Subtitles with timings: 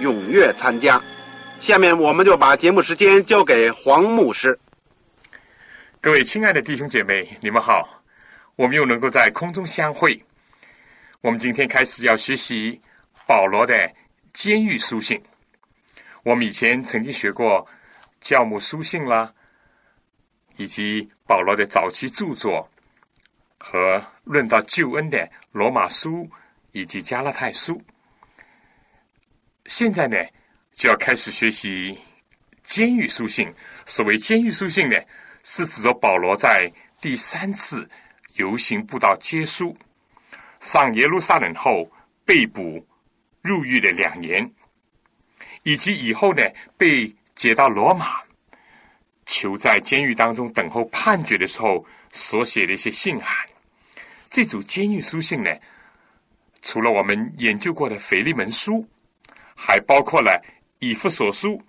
[0.00, 1.00] 踊跃参加。
[1.60, 4.58] 下面我们就把节目时间交给黄牧师。
[6.00, 8.02] 各位亲爱的弟兄姐妹，你们好，
[8.56, 10.20] 我们又能够在空中相会。
[11.20, 12.80] 我们今天开始要学习
[13.26, 13.92] 保罗的
[14.32, 15.22] 监狱书信。
[16.22, 17.66] 我们以前曾经学过
[18.20, 19.32] 教母书信啦。
[20.58, 22.68] 以及保罗的早期著作
[23.58, 26.28] 和论到救恩的罗马书
[26.72, 27.80] 以及加拉太书，
[29.66, 30.16] 现在呢
[30.74, 31.98] 就要开始学习
[32.62, 33.52] 监狱书信。
[33.86, 34.96] 所谓监狱书信呢，
[35.42, 37.88] 是指着保罗在第三次
[38.34, 39.76] 游行布道结束、
[40.60, 41.90] 上耶路撒冷后
[42.24, 42.86] 被捕
[43.40, 44.48] 入狱的两年，
[45.64, 46.42] 以及以后呢
[46.76, 48.20] 被解到罗马。
[49.24, 53.46] 囚在监狱当中等候判决的时候所写的一些信函，
[54.28, 55.50] 这组监狱书信呢，
[56.60, 58.84] 除了我们研究过的腓利门书，
[59.64, 60.42] 还包括了
[60.80, 61.62] 以弗所书、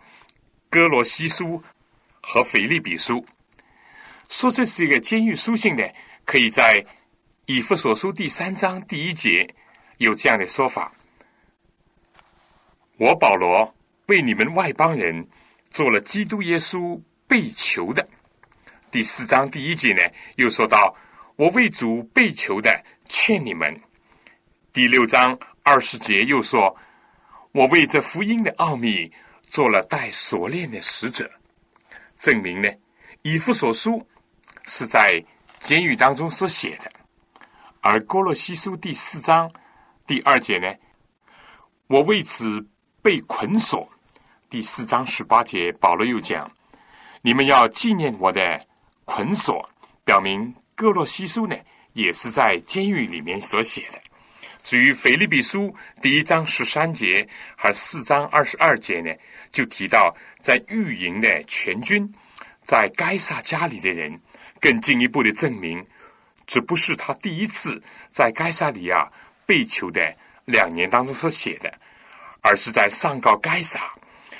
[0.67, 1.61] 哥罗西书
[2.21, 3.23] 和腓利比书。
[4.29, 5.83] 说这是一个监狱书信呢，
[6.25, 6.83] 可以在
[7.45, 9.47] 以弗所书第三章第一节
[9.97, 10.91] 有这样的说法：
[12.97, 13.75] 我保罗
[14.07, 15.27] 为你们外邦人
[15.69, 16.99] 做了基督耶稣。
[17.25, 18.07] 被囚的
[18.91, 20.03] 第四章第一节呢，
[20.35, 20.95] 又说到
[21.35, 22.69] ：“我为主被囚的，
[23.07, 23.75] 劝你们。”
[24.71, 26.75] 第六章二十节又说
[27.53, 29.09] ：“我为这福音的奥秘
[29.47, 31.31] 做了带锁链的使者。”
[32.19, 32.69] 证明呢，
[33.21, 34.05] 以弗所书
[34.65, 35.23] 是在
[35.61, 36.91] 监狱当中所写的，
[37.81, 39.51] 而哥罗西书第四章
[40.05, 40.67] 第二节呢，
[41.87, 42.65] 我为此
[43.01, 43.87] 被捆锁。
[44.49, 46.51] 第四章十八节，保罗又讲。
[47.21, 48.41] 你们要纪念我的
[49.05, 49.69] 捆锁，
[50.03, 51.55] 表明哥洛西书呢
[51.93, 53.99] 也是在监狱里面所写的。
[54.63, 59.13] 至于腓利比书第一章十三节和四章二十二节呢，
[59.51, 62.09] 就提到在御营的全军，
[62.63, 64.17] 在该撒家里的人，
[64.61, 65.85] 更进一步的证明，
[66.47, 69.11] 这不是他第一次在该撒里亚
[69.45, 70.01] 被囚的
[70.45, 71.71] 两年当中所写的，
[72.39, 73.91] 而是在上告该撒，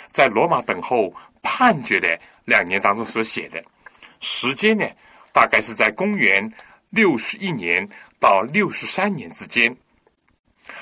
[0.08, 2.18] 在罗马等候判决的。
[2.46, 3.64] 两年当中所写的
[4.20, 4.86] 时间呢，
[5.32, 6.52] 大概是在公元
[6.90, 7.88] 六十一年
[8.20, 9.74] 到六十三年之间，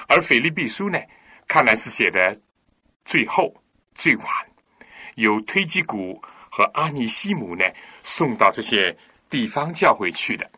[0.08, 1.00] 而腓利比书呢，
[1.48, 2.40] 看来是写的
[3.06, 3.54] 最后
[3.96, 4.28] 最晚，
[5.16, 7.66] 由推基古和阿尼西姆呢
[8.04, 8.98] 送到这些
[9.30, 10.50] 地方教会去的。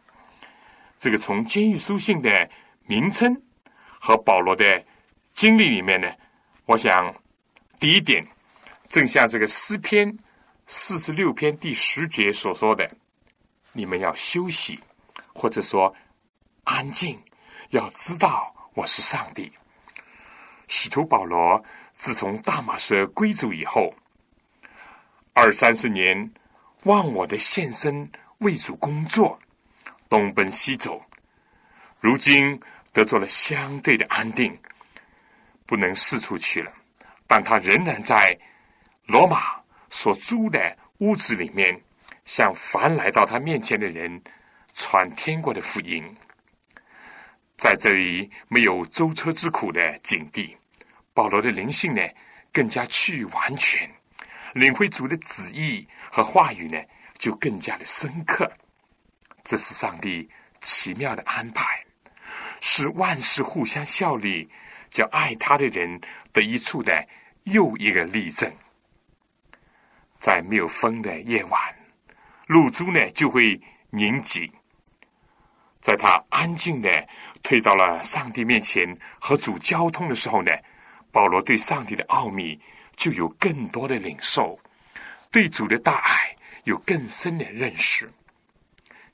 [0.98, 2.50] 这个从监狱书信的
[2.86, 3.36] 名称
[4.00, 4.84] 和保罗的
[5.32, 6.12] 经历里面呢，
[6.66, 7.14] 我想
[7.80, 8.26] 第一点，
[8.88, 10.18] 正像这个诗篇。
[10.66, 12.90] 四十六篇第十节所说的
[13.74, 14.80] ：“你们要休息，
[15.34, 15.94] 或者说
[16.64, 17.22] 安静，
[17.72, 19.52] 要知道我是上帝。”
[20.68, 21.64] 使徒保罗
[21.94, 23.94] 自从大马士归主以后，
[25.34, 26.32] 二三十年
[26.84, 29.40] 忘我的献身为主工作，
[30.10, 31.02] 东奔西走，
[32.00, 32.60] 如今
[32.92, 34.58] 得做了相对的安定，
[35.66, 36.72] 不能四处去了，
[37.28, 38.38] 但他仍然在
[39.06, 39.62] 罗马。
[39.96, 41.80] 所租的屋子里面，
[42.26, 44.20] 向凡来到他面前的人
[44.74, 46.04] 传天国的福音。
[47.64, 50.54] 在这里没有舟车之苦的境地，
[51.14, 52.02] 保罗的灵性呢
[52.52, 53.90] 更加趋于完全，
[54.54, 56.78] 领会主的旨意和话语呢
[57.18, 58.52] 就更加的深刻。
[59.46, 60.30] 这是上帝
[60.60, 61.82] 奇妙的安排，
[62.60, 64.50] 是万事互相效力，
[64.90, 66.02] 叫爱他的人
[66.34, 67.08] 得一处的
[67.44, 68.54] 又一个例证。
[70.20, 71.76] 在没有风的夜晚，
[72.48, 73.58] 露珠呢就会
[73.90, 74.52] 凝集。
[75.80, 76.90] 在他安静的
[77.44, 80.52] 退到了上帝面前和主交通的时候呢，
[81.12, 82.60] 保罗对上帝的奥秘
[82.96, 84.58] 就有更多的领受，
[85.30, 88.10] 对主的大爱有更深的认识。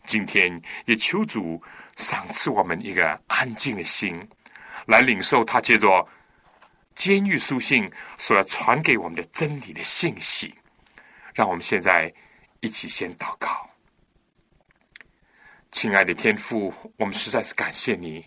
[0.05, 1.61] 今天也求主
[1.95, 4.15] 赏赐我们一个安静的心，
[4.85, 6.07] 来领受他借着
[6.95, 10.53] 监狱书信所要传给我们的真理的信息。
[11.33, 12.11] 让我们现在
[12.59, 13.68] 一起先祷告，
[15.71, 18.25] 亲爱的天父，我们实在是感谢你。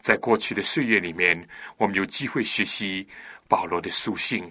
[0.00, 3.06] 在过去的岁月里面，我们有机会学习
[3.48, 4.50] 保罗的书信，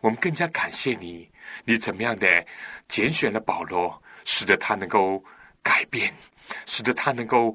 [0.00, 1.30] 我们更加感谢你。
[1.64, 2.44] 你怎么样的
[2.88, 5.22] 拣选了保罗，使得他能够
[5.62, 6.12] 改变，
[6.64, 7.54] 使得他能够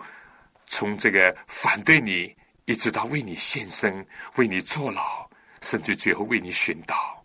[0.67, 2.33] 从这个反对你，
[2.65, 5.27] 一直到为你献身、为你坐牢，
[5.61, 7.21] 甚至最后为你寻道。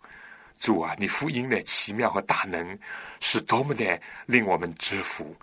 [0.59, 2.77] 主啊，你福音的奇妙和大能，
[3.21, 5.33] 是多么的令我们折服。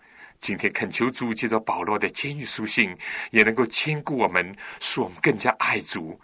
[0.44, 2.94] 今天恳求主借着保罗的监狱书信，
[3.30, 6.20] 也能够兼顾我们，使我们更加爱主，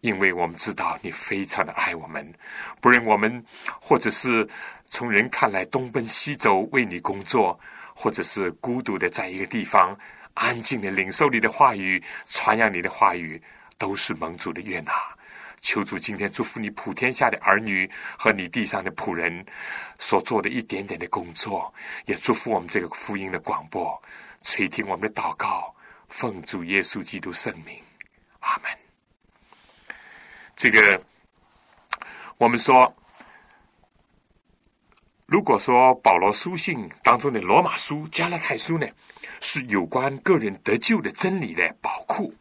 [0.00, 2.28] 因为我们知道你非常的爱我们。
[2.80, 3.40] 不论我们
[3.80, 4.44] 或者是
[4.90, 7.56] 从人看来东奔西走为你工作，
[7.94, 9.96] 或者是孤独的在一个地方
[10.34, 13.40] 安静的领受你的话语、传扬你的话语，
[13.78, 14.92] 都是蒙主的悦纳。
[15.60, 17.88] 求主今天祝福你普天下的儿女
[18.18, 19.46] 和你地上的仆人
[20.02, 21.72] 所做的一点点的工作，
[22.06, 24.02] 也祝福我们这个福音的广播，
[24.42, 25.72] 垂听我们的祷告，
[26.08, 27.80] 奉主耶稣基督圣名，
[28.40, 28.70] 阿门。
[30.56, 31.00] 这个
[32.36, 32.92] 我们说，
[35.26, 38.86] 如果说保罗书信当中的罗马书、加拉太书呢，
[39.40, 42.34] 是有关个人得救的真理的宝库。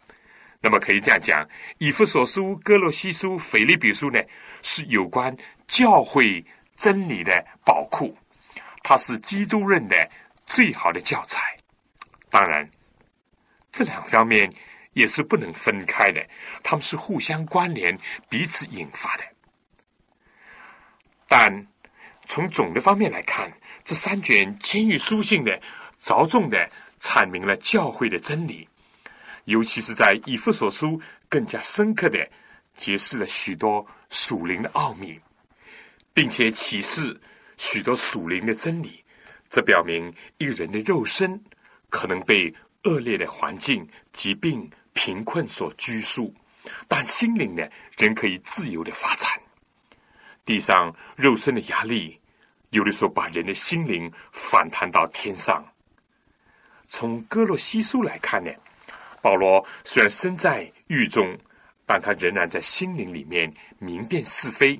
[0.59, 1.45] 那么可以这样讲，
[1.77, 4.19] 《以弗所书》《哥罗西书》《腓利比书》呢，
[4.63, 5.37] 是有关
[5.67, 6.43] 教会
[6.81, 8.17] 真理的宝库，
[8.81, 9.95] 它是基督论的
[10.47, 11.55] 最好的教材。
[12.27, 12.67] 当然，
[13.71, 14.51] 这两方面
[14.93, 16.27] 也是不能分开的，
[16.63, 17.95] 他们是互相关联、
[18.27, 19.23] 彼此引发的。
[21.27, 21.67] 但
[22.25, 23.51] 从总的方面来看，
[23.83, 25.51] 这三卷监狱书信呢，
[26.01, 26.67] 着重的
[26.99, 28.67] 阐明了教会的真理。
[29.45, 30.99] 尤其是在以弗所书，
[31.29, 32.27] 更加深刻的
[32.75, 35.19] 揭示了许多属灵的奥秘，
[36.13, 37.19] 并且启示
[37.57, 39.03] 许多属灵的真理。
[39.49, 41.41] 这表明一个人的肉身
[41.89, 42.53] 可能被
[42.83, 46.33] 恶劣的环境、疾病、贫困所拘束，
[46.87, 47.67] 但心灵呢，
[47.97, 49.29] 仍可以自由的发展。
[50.43, 52.19] 地上肉身的压力，
[52.71, 55.63] 有的时候把人的心灵反弹到天上。
[56.87, 58.51] 从哥罗西书来看呢？
[59.21, 61.37] 保罗虽然身在狱中，
[61.85, 64.79] 但他仍然在心灵里面明辨是非，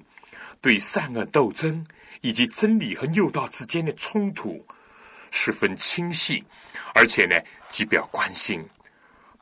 [0.61, 1.85] 对善恶斗争
[2.21, 4.63] 以及真理和诱道之间的冲突
[5.31, 6.43] 十分清晰，
[6.93, 7.35] 而且呢
[7.67, 8.63] 极表关心。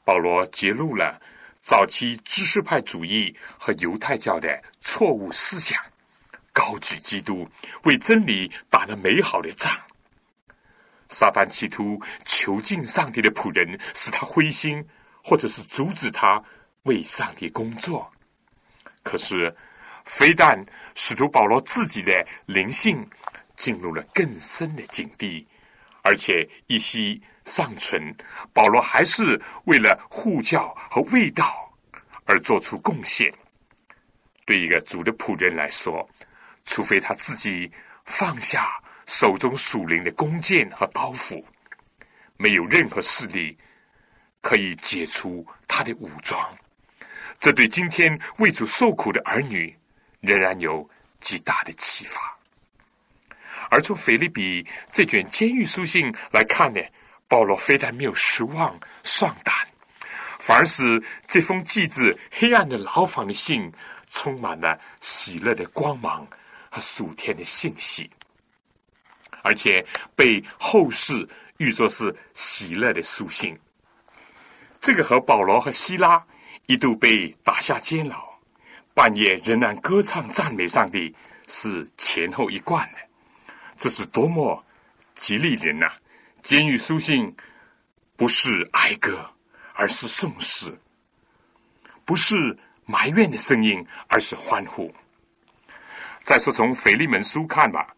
[0.06, 1.22] 保罗揭露了
[1.62, 5.78] 早期知识派主义和犹太教的错误思想，
[6.54, 7.48] 高举基督，
[7.84, 9.72] 为真理打了美好的仗。
[11.10, 14.88] 撒旦企图囚禁上帝的仆人，使他灰心，
[15.24, 16.42] 或者是阻止他
[16.84, 18.10] 为上帝工作。
[19.04, 19.56] 可是，
[20.10, 20.66] 非但
[20.96, 23.08] 使徒保罗自己的灵性
[23.56, 25.48] 进入了更深的境地，
[26.02, 28.14] 而且一息尚存，
[28.52, 31.72] 保罗还是为了护教和卫道
[32.26, 33.32] 而做出贡献。
[34.46, 36.10] 对一个主的仆人来说，
[36.66, 37.72] 除非他自己
[38.04, 38.68] 放下。
[39.06, 41.44] 手中属灵的弓箭和刀斧，
[42.38, 43.58] 没有任何势力
[44.40, 46.40] 可以解除他的武装。
[47.40, 49.76] 这对今天为主受苦的儿女
[50.20, 50.88] 仍然有
[51.20, 52.36] 极大的启发。
[53.70, 56.82] 而从腓利比这卷监狱书信来看呢，
[57.28, 59.54] 保罗非但没有失望丧胆，
[60.40, 63.72] 反而是这封寄自黑暗的牢房的信
[64.10, 66.28] 充满了喜乐的光芒
[66.72, 68.10] 和属天的信息。
[69.42, 69.86] 而且
[70.16, 73.58] 被后世誉作是喜乐的书信。
[74.82, 76.22] 这个和保罗和希拉
[76.68, 78.29] 一度被打下监牢，
[79.00, 81.16] 半夜仍然歌唱赞美上帝，
[81.48, 82.98] 是前后一贯的。
[83.78, 84.62] 这是多么
[85.16, 85.90] 激励人呐！
[86.44, 87.34] 监狱书信
[88.18, 89.26] 不是哀歌，
[89.74, 90.74] 而是颂诗；
[92.04, 94.94] 不是埋怨的声音，而是欢呼。
[96.22, 97.96] 再说从腓利门书看吧。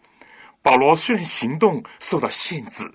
[0.62, 2.88] 保罗虽然行动受到限制，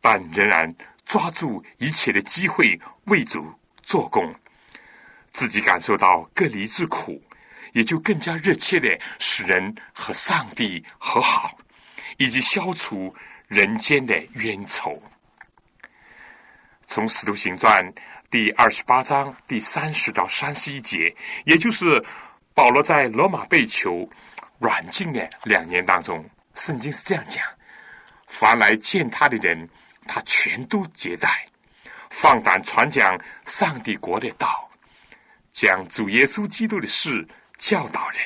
[0.00, 0.74] 但仍然
[1.04, 3.46] 抓住一切的机会为主
[3.82, 4.34] 做工。
[5.40, 7.18] 自己感受到隔离之苦，
[7.72, 8.86] 也就更加热切的
[9.18, 11.56] 使人和上帝和好，
[12.18, 13.14] 以及消除
[13.48, 15.02] 人间的冤仇。
[16.86, 17.82] 从《使徒行传》
[18.30, 21.16] 第二十八章第三十到三十一节，
[21.46, 22.04] 也就是。
[22.52, 24.06] 保罗在罗马被囚
[24.58, 26.22] 软禁的两年当中，
[26.54, 27.42] 圣经是这样讲：
[28.26, 29.66] 凡来见他的人，
[30.06, 31.46] 他全都接待，
[32.10, 34.69] 放胆传讲上帝国的道，
[35.60, 38.20] 将主耶稣基督的事教导人。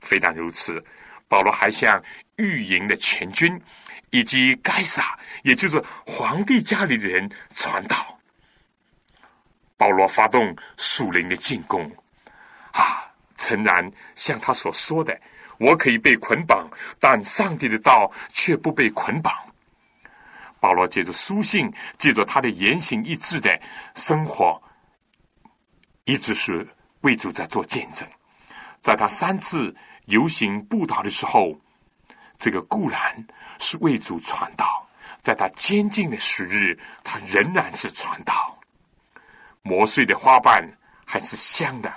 [0.00, 0.78] 非但如此，
[1.26, 2.02] 保罗还向
[2.36, 3.58] 御营的全军
[4.10, 8.18] 以及该撒，也就是皇帝家里的人传道。
[9.78, 11.90] 保罗发动属灵的进攻，
[12.72, 13.02] 啊，
[13.38, 15.18] 诚然像他所说的，
[15.58, 16.68] 我可以被捆绑，
[17.00, 19.32] 但上帝的道却不被捆绑。
[20.60, 23.58] 保罗借着书信，借着他的言行一致的
[23.94, 24.60] 生活，
[26.08, 26.66] 一直是
[27.02, 28.08] 为主在做见证。
[28.80, 31.54] 在他三次游行布道的时候，
[32.38, 33.26] 这个固然
[33.58, 34.64] 是为主传道；
[35.22, 38.58] 在他监禁的时日，他仍然是传道。
[39.60, 40.66] 磨碎的花瓣
[41.04, 41.94] 还是香的，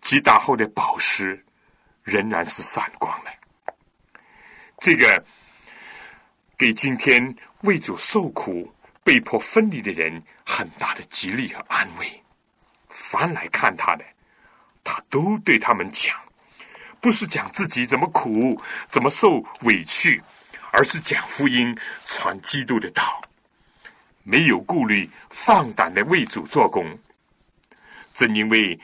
[0.00, 1.44] 击打后的宝石
[2.02, 3.30] 仍然是闪光的。
[4.78, 5.22] 这个
[6.56, 8.72] 给今天为主受苦、
[9.04, 12.22] 被迫分离的人很大的激励和安慰。
[12.88, 14.04] 凡来看他的，
[14.82, 16.16] 他都对他们讲，
[17.00, 20.22] 不是讲自己怎么苦、怎么受委屈，
[20.70, 21.76] 而是讲福音、
[22.06, 23.20] 传基督的道。
[24.22, 26.98] 没有顾虑，放胆的为主做工。
[28.12, 28.78] 正因为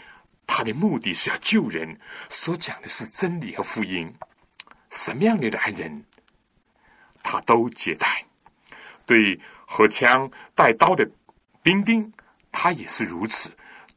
[0.46, 4.10] 他的目的是要救人，所讲的是真理和福音。
[4.90, 6.04] 什么样的男人，
[7.22, 8.24] 他都接待。
[9.04, 11.06] 对荷枪带刀的
[11.62, 12.10] 兵丁，
[12.52, 13.50] 他也是如此。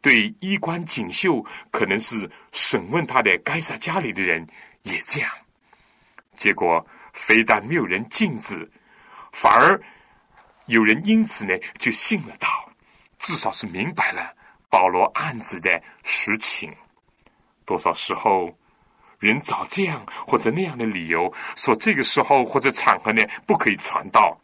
[0.08, 4.48] 对衣冠锦绣，可能是审问他的该撒家里的人，
[4.84, 5.30] 也这样。
[6.38, 8.72] 结果非但没有人禁止，
[9.34, 9.78] 反而。
[10.68, 12.48] 有人因此呢就信了道，
[13.20, 14.34] 至少是明白了
[14.70, 16.74] 保罗案子的实情。
[17.66, 18.58] 多少时候，
[19.20, 24.40] 人找这样或者那样的理由，说这个时候或者场合呢不可以传道，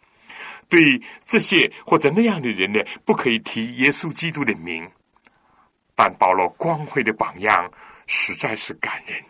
[0.67, 4.89] 对这些或者那样的人呢不可以提耶稣基督的名。
[5.95, 7.71] 但保罗光辉的榜样
[8.07, 9.21] 实在是感人，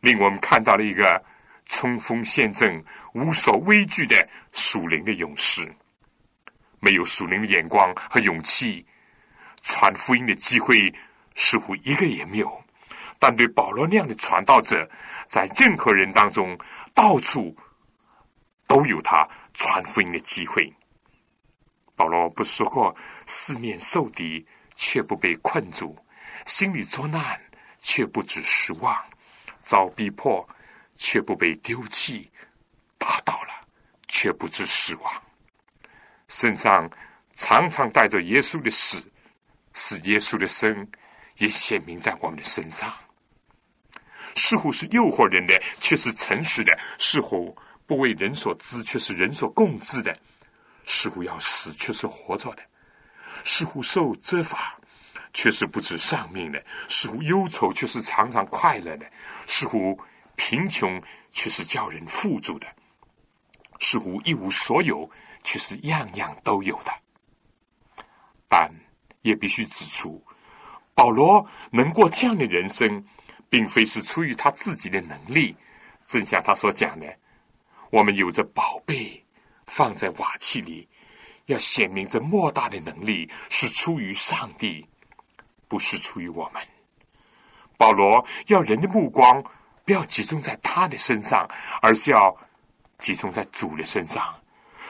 [0.00, 1.22] 令我们看到了一个
[1.66, 2.84] 冲锋陷阵、
[3.14, 5.70] 无所畏惧的属灵的勇士。
[6.80, 8.84] 没有属灵的眼光和勇气，
[9.62, 10.92] 传福音的机会
[11.34, 12.64] 似乎一个也没有。
[13.18, 14.88] 但对保罗那样的传道者，
[15.28, 16.58] 在任何人当中，
[16.94, 17.54] 到处
[18.66, 20.72] 都有他传福音的机会。
[21.94, 22.96] 保罗不是说过：
[23.26, 24.46] 四面受敌
[24.82, 25.94] 却不被困住，
[26.46, 27.38] 心里作难
[27.80, 28.96] 却不知失望，
[29.62, 30.48] 遭逼迫
[30.96, 32.30] 却不被丢弃，
[32.96, 33.50] 打倒了
[34.08, 35.22] 却不知失望。
[36.28, 36.90] 身上
[37.36, 38.96] 常常带着耶稣的死，
[39.74, 40.90] 使耶稣的生
[41.36, 42.90] 也显明在我们的身上。
[44.34, 47.54] 似乎是诱惑人的，却是诚实的；似乎
[47.86, 50.10] 不为人所知，却是人所共知的；
[50.84, 52.62] 似乎要死，却是活着的；
[53.44, 54.78] 似乎受责罚，
[55.32, 59.06] 却是不知丧命的；似乎忧愁，却是常常快乐的；
[59.46, 59.98] 似乎
[60.36, 62.66] 贫穷，却是叫人富足的；
[63.78, 65.10] 似乎一无所有。
[65.42, 66.92] 却是样样都有的，
[68.46, 68.70] 但
[69.22, 70.22] 也必须指出，
[70.94, 73.02] 保罗能过这样的人生，
[73.48, 75.56] 并非是出于他自己的能力。
[76.04, 77.06] 正像他所讲的，
[77.90, 79.24] 我们有着宝贝
[79.66, 80.86] 放在瓦器里，
[81.50, 84.86] 要显明这莫大的能力是出于上帝，
[85.68, 86.62] 不是出于我们。
[87.76, 89.42] 保罗要人的目光
[89.84, 91.48] 不要集中在他的身上，
[91.82, 92.36] 而是要
[92.98, 94.34] 集中在主的身上。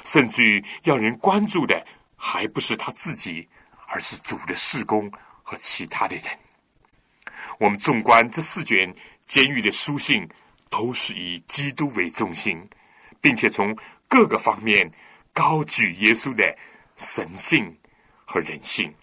[0.05, 1.87] 甚至要人关注的，
[2.17, 3.49] 还不是他自己，
[3.87, 5.11] 而是主的事工
[5.43, 6.25] 和其他的人。
[7.59, 8.95] 我们纵观这四卷
[9.27, 10.27] 监狱的书信，
[10.71, 12.67] 都是以基督为中心，
[13.21, 13.77] 并且从
[14.09, 14.91] 各个方面
[15.33, 16.57] 高举耶稣的
[16.97, 17.77] 神性
[18.25, 18.95] 和人性，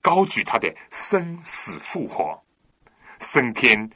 [0.00, 2.40] 高举他的生死复活、
[3.20, 3.90] 升天、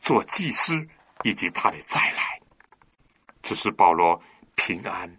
[0.00, 0.86] 做祭司
[1.22, 2.40] 以及他的再来。
[3.42, 4.22] 这是保罗
[4.54, 5.10] 平安。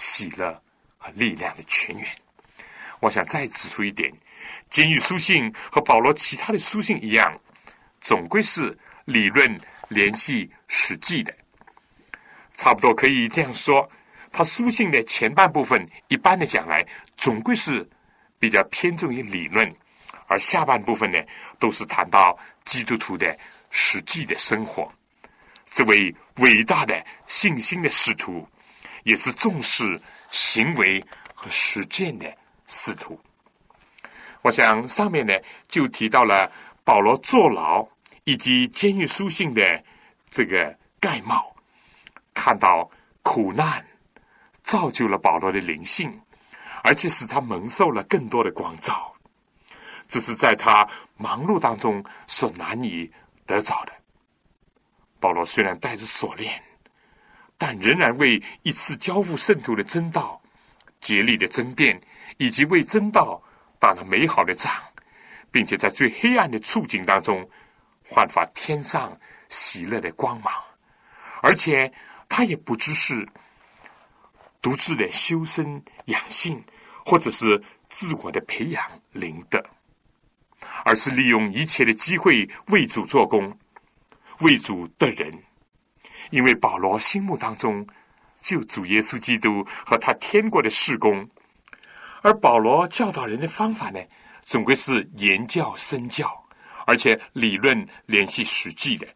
[0.00, 0.62] 喜乐
[0.96, 2.08] 和力量的泉源。
[3.00, 4.08] 我想再指出一点：
[4.70, 7.36] 监狱书信和保罗其他的书信一样，
[8.00, 11.36] 总归是理论联系实际的。
[12.54, 13.90] 差不多可以这样说，
[14.38, 17.84] 他书信的前半部分，一般的讲来，总归是
[18.38, 19.68] 比较偏重于理论；
[20.28, 21.18] 而下半部分呢，
[21.58, 23.36] 都是谈到基督徒的
[23.70, 24.88] 实际的生活。
[25.72, 28.48] 这位伟大的信心的使徒。
[29.04, 29.98] 也是重视
[30.30, 31.02] 行为
[31.34, 32.30] 和实践的
[32.66, 33.18] 使徒。
[34.42, 35.32] 我想上面呢
[35.66, 36.50] 就提到了
[36.84, 37.86] 保罗坐牢
[38.24, 39.82] 以及监狱书信的
[40.28, 41.56] 这个盖帽，
[42.34, 42.90] 看到
[43.22, 43.82] 苦难
[44.68, 46.20] 造就了保罗的灵性，
[46.84, 49.10] 而且使他蒙受了更多的光照，
[50.06, 53.10] 这是在他忙碌当中所难以
[53.46, 53.92] 得着的。
[55.18, 56.62] 保罗虽然带着锁链，
[57.56, 60.38] 但仍然为一次交付圣徒的真道
[61.00, 61.98] 竭力的争辩，
[62.36, 63.42] 以及为真道
[63.78, 64.70] 打了美好的仗，
[65.50, 67.48] 并且在最黑暗的处境当中。
[68.10, 69.14] 焕发天上
[69.50, 70.50] 喜乐的光芒，
[71.42, 71.92] 而且
[72.26, 73.28] 他也不知是
[74.60, 76.62] 独自的修身养性，
[77.04, 79.62] 或者是自我的培养灵德，
[80.84, 83.56] 而是利用一切的机会为主做工，
[84.40, 85.32] 为主的人。
[86.30, 87.86] 因为保罗心目当中
[88.40, 91.28] 就主耶稣基督和他天国的事工，
[92.22, 94.00] 而保罗教导人的方法呢，
[94.44, 96.30] 总归是言教身教。
[96.86, 99.06] 而且理论联系实际的，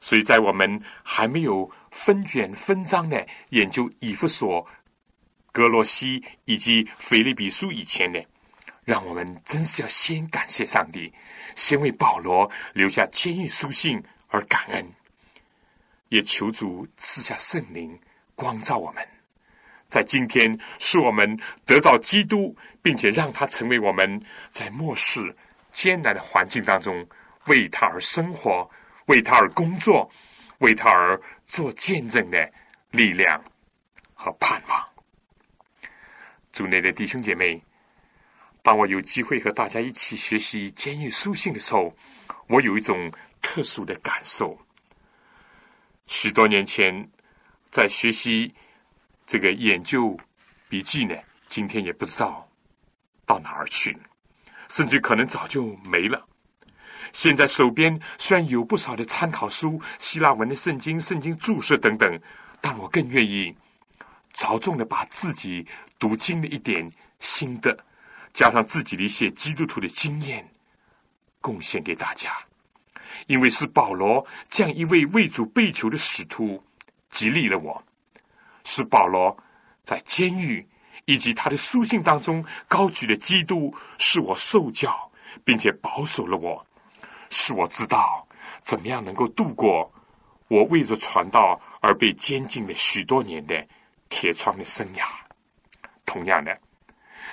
[0.00, 4.66] 所以在我们还没有分卷分章的研究以弗所、
[5.52, 8.18] 格罗西以及腓利比书以前呢，
[8.84, 11.12] 让我们真是要先感谢上帝，
[11.54, 14.84] 先为保罗留下监狱书信而感恩，
[16.08, 17.96] 也求主赐下圣灵
[18.34, 19.06] 光照我们，
[19.88, 25.36] 在今天使我们得到基督，并且让他成为我们在末世。
[25.74, 27.06] 艰难的环境当中，
[27.46, 28.70] 为他而生活，
[29.06, 30.10] 为他而工作，
[30.58, 32.52] 为他而做见证的
[32.90, 33.42] 力量
[34.12, 34.91] 和盼望。
[36.52, 37.62] 组内的弟兄姐妹，
[38.62, 41.94] 当我有机会和大家一起学习监狱书信的时候，
[42.46, 44.58] 我有一种特殊的感受。
[46.06, 47.08] 许多年前，
[47.70, 48.54] 在学习
[49.26, 50.18] 这个研究
[50.68, 51.16] 笔记呢，
[51.48, 52.46] 今天也不知道
[53.24, 54.00] 到哪儿去了。
[54.68, 56.26] 甚至可能早就没了。
[57.12, 62.20] 现在手边虽然有不少的参考书、希腊文的圣经、圣经注释等等，
[62.58, 63.54] 但我更愿意
[64.32, 65.66] 着重的把自己
[66.02, 67.78] 读经的一点心得，
[68.32, 70.44] 加上自己的一些基督徒的经验，
[71.40, 72.32] 贡献给大家。
[73.28, 76.60] 因为是保罗这样一位为主被囚的使徒，
[77.08, 77.80] 激励了我；
[78.64, 79.36] 是保罗
[79.84, 80.66] 在监狱。
[81.04, 85.08] 以及他的书信当中高举的基督，是我受教，
[85.44, 86.66] 并且保守了我，
[87.30, 88.26] 使我知道
[88.64, 89.92] 怎么样能够度过
[90.48, 93.64] 我为着传道而被监禁的许多年的
[94.08, 95.21] 铁窗的生涯。
[96.06, 96.58] 同样的，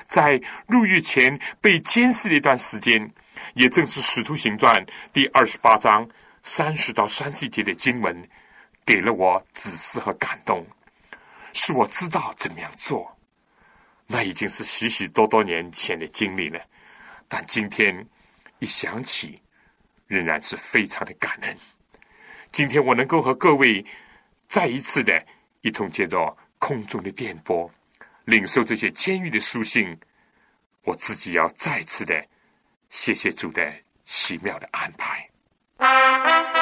[0.05, 3.11] 在入狱前被监视的一段时间，
[3.53, 4.75] 也正是《使徒行传》
[5.11, 6.07] 第二十八章
[6.43, 8.29] 三十到三十一节的经文，
[8.85, 10.65] 给了我指示和感动，
[11.53, 13.17] 使我知道怎么样做。
[14.07, 16.59] 那已经是许许多多年前的经历了，
[17.27, 18.05] 但今天
[18.57, 19.39] 一想起，
[20.07, 21.55] 仍然是非常的感恩。
[22.51, 23.85] 今天我能够和各位
[24.47, 25.23] 再一次的
[25.61, 27.69] 一同接到空中的电波，
[28.29, 29.97] 领受这些监狱的书信，
[30.83, 32.23] 我自己要再次的
[32.91, 36.58] 谢谢主的奇妙的安排。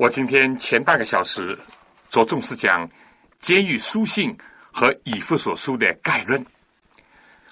[0.00, 1.54] 我今天前半个小时
[2.08, 2.88] 着重是讲
[3.38, 4.34] 监狱书信
[4.72, 6.42] 和以弗所书的概论。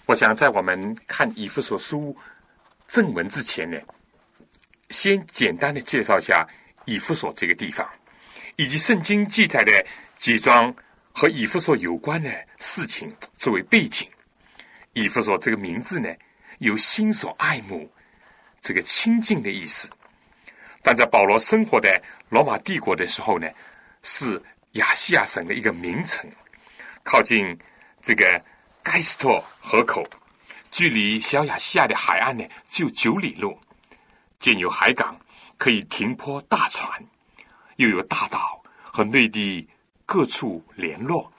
[0.07, 2.17] 我想在我们看以弗所书
[2.87, 3.79] 正文之前呢，
[4.89, 6.49] 先简单的介绍一下
[6.87, 7.87] 以弗所这个地方，
[8.57, 9.71] 以及圣经记载的
[10.17, 10.75] 几桩
[11.13, 14.09] 和以弗所有关的事情作为背景。
[14.95, 16.09] 以弗所这个名字呢，
[16.61, 17.93] 有心所爱慕、
[18.63, 19.91] 这个亲近的意思。
[20.89, 23.47] 但在保罗生活的罗马帝国的时候呢，
[24.01, 26.27] 是亚细亚省的一个名城，
[27.03, 27.55] 靠近
[28.01, 28.43] 这个
[28.83, 30.03] 盖斯托河口，
[30.71, 33.61] 距离小亚细亚的海岸呢只有九里路，
[34.41, 35.15] 建有海港，
[35.59, 36.91] 可以停泊大船，
[37.77, 39.69] 又有大岛和内地
[40.07, 41.31] 各处联络，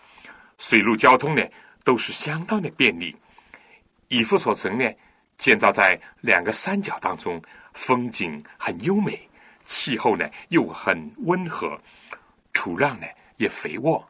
[0.59, 1.43] 水陆交通呢
[1.83, 3.17] 都是相当的便利。
[4.09, 4.87] 以弗所城呢
[5.39, 7.41] 建造在两个山脚当中，
[7.73, 9.27] 风景很优美。
[9.69, 11.79] 气候呢又很温和，
[12.51, 13.05] 土壤呢
[13.37, 14.03] 也肥沃。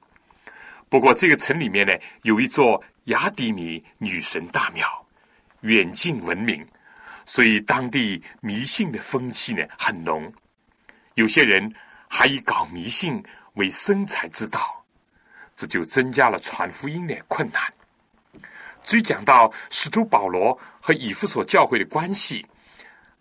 [0.87, 4.87] 不过这个城里面呢有一座雅迪米女神大庙，
[5.61, 6.65] 远近闻名，
[7.25, 10.31] 所以当地迷信的风气呢很浓。
[11.15, 11.69] 有些人
[12.07, 13.21] 还以搞迷信
[13.55, 14.81] 为生财之道，
[15.57, 17.61] 这就增加了传福音的困难。
[18.83, 22.45] 至于讲到使徒保罗和以弗所教会的关系。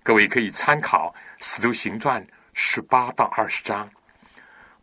[0.01, 2.23] 各位可以参考《使徒行传》
[2.53, 3.89] 十八到二十章。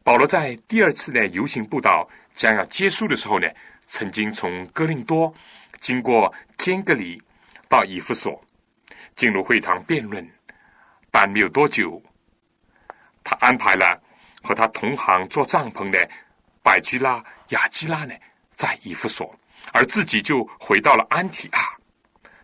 [0.03, 3.47] 保罗在第二次的游行布道将要结束的时候呢，
[3.87, 5.33] 曾经从哥林多
[5.79, 7.21] 经过坚格里
[7.67, 8.43] 到以弗所，
[9.15, 10.27] 进入会堂辩论。
[11.11, 12.01] 但没有多久，
[13.23, 14.01] 他安排了
[14.43, 16.09] 和他同行做帐篷的
[16.61, 18.13] 百基拉、雅基拉呢，
[18.53, 19.33] 在以弗所，
[19.71, 21.59] 而自己就回到了安提阿。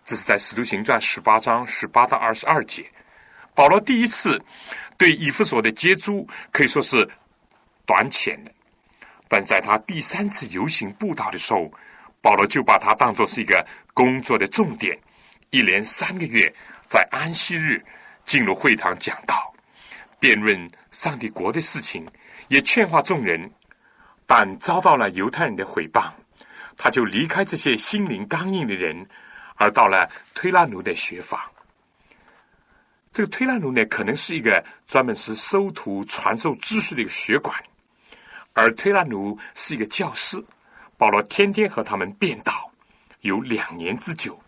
[0.03, 2.89] 这是在《使徒行传》十八章十八到二十二节，
[3.61, 4.43] 保罗第一次
[4.97, 7.07] 对以弗所的接触可以说是
[7.85, 8.51] 短浅的，
[9.27, 11.71] 但在他第三次游行布道的时候，
[12.21, 14.97] 保罗就把它当作是一个工作的重点，
[15.51, 16.51] 一连三个月
[16.87, 17.79] 在安息日
[18.25, 19.53] 进入会堂讲道，
[20.19, 22.03] 辩论上帝国的事情，
[22.47, 23.47] 也劝化众人，
[24.25, 26.09] 但遭到了犹太人的毁谤，
[26.75, 29.07] 他就离开这些心灵刚硬的人。
[29.57, 31.39] 而到了推拉奴的学坊，
[33.11, 37.55] 这个推拉奴呢，可能是一个专门是收徒传授知识的一个学馆，
[38.53, 40.43] 而推拉奴是一个教师。
[40.97, 42.71] 保罗天天和他们辩道，
[43.21, 44.39] 有两年之久，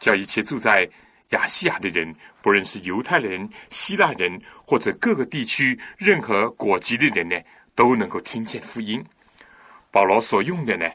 [0.00, 0.88] 叫一切住在
[1.30, 7.36] 亚细亚的人，不论是犹太人、希腊人或者各个地区任何国籍的人呢，
[7.74, 9.04] 都能够听见福音。
[9.90, 10.88] 保罗所用的呢，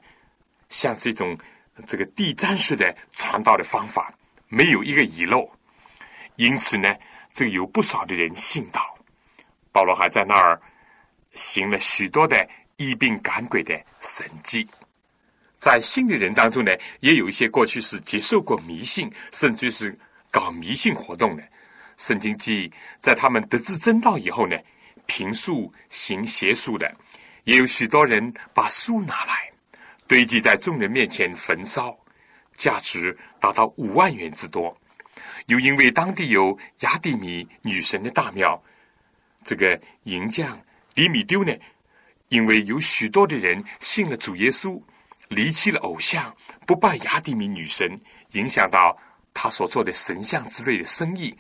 [0.70, 1.38] 像是一种。
[1.86, 4.12] 这个地毡式的传道的方法
[4.48, 5.48] 没有一个遗漏，
[6.38, 6.96] 因此呢，
[7.34, 8.96] 这个有不少的人信道。
[9.72, 10.60] 保罗还在那儿
[11.34, 12.48] 行了许多的
[12.78, 14.68] 医病赶鬼的神迹。
[15.60, 19.98] 在信的人当中呢，也有一些过去是接受过迷信，甚至是
[20.32, 21.44] 搞迷信活动的。
[21.98, 24.56] 圣经记在他们得知真道以后呢，
[25.08, 26.92] 平素行邪术的，
[27.46, 29.52] 也有许多人把书拿来。
[30.08, 31.98] 堆积在众人面前焚烧，
[32.56, 34.76] 价值达到五万元之多。
[35.48, 38.62] 又因为当地有雅典米女神的大庙，
[39.44, 40.58] 这个银匠
[40.96, 41.54] 迪米丢呢，
[42.30, 44.82] 因为有许多的人信了主耶稣，
[45.28, 46.34] 离弃了偶像，
[46.66, 48.00] 不拜雅典米女神，
[48.32, 48.98] 影响到
[49.34, 51.38] 他所做的神像之类的生意，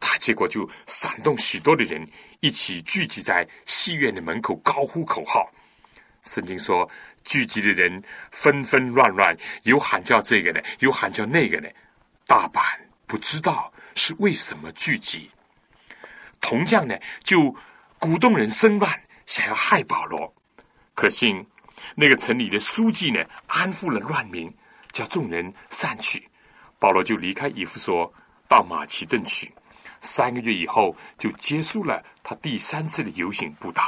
[0.00, 2.04] 他结果就煽动许多的人
[2.40, 5.48] 一起聚集在戏院的门口，高呼口号。
[6.24, 6.90] 圣经说。
[7.24, 11.70] 聚集的人纷纷乱乱，有喊叫这个的，有喊叫那个的，
[12.26, 12.64] 大半
[13.08, 15.28] 不知道是为什么聚集。
[16.40, 16.94] 铜匠呢，
[17.24, 17.56] 就
[17.98, 20.32] 鼓动人生乱，想要害保罗。
[20.94, 21.44] 可幸
[21.96, 24.54] 那个城里的书记呢，安抚了乱民，
[24.92, 26.28] 叫众人散去。
[26.78, 28.12] 保罗就离开以弗所，
[28.46, 29.52] 到马其顿去。
[30.00, 33.82] 三个月以后，就结束了他第三次的游行布道。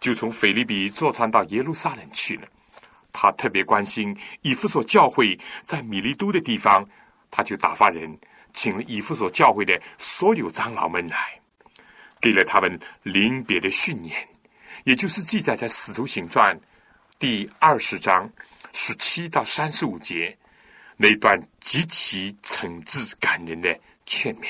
[0.00, 2.48] 就从菲利比坐船到耶路撒冷去了。
[3.12, 6.86] 他特别关心以弗所教会在米利都的地方，
[7.30, 8.18] 他就打发人
[8.52, 11.40] 请了以弗所教会的所有长老们来，
[12.20, 14.28] 给了他们临别的训言，
[14.84, 16.56] 也就是记载在《使徒行传》
[17.18, 18.30] 第二十章
[18.72, 20.36] 十七到三十五节
[20.96, 24.46] 那段极其诚挚感人的劝勉。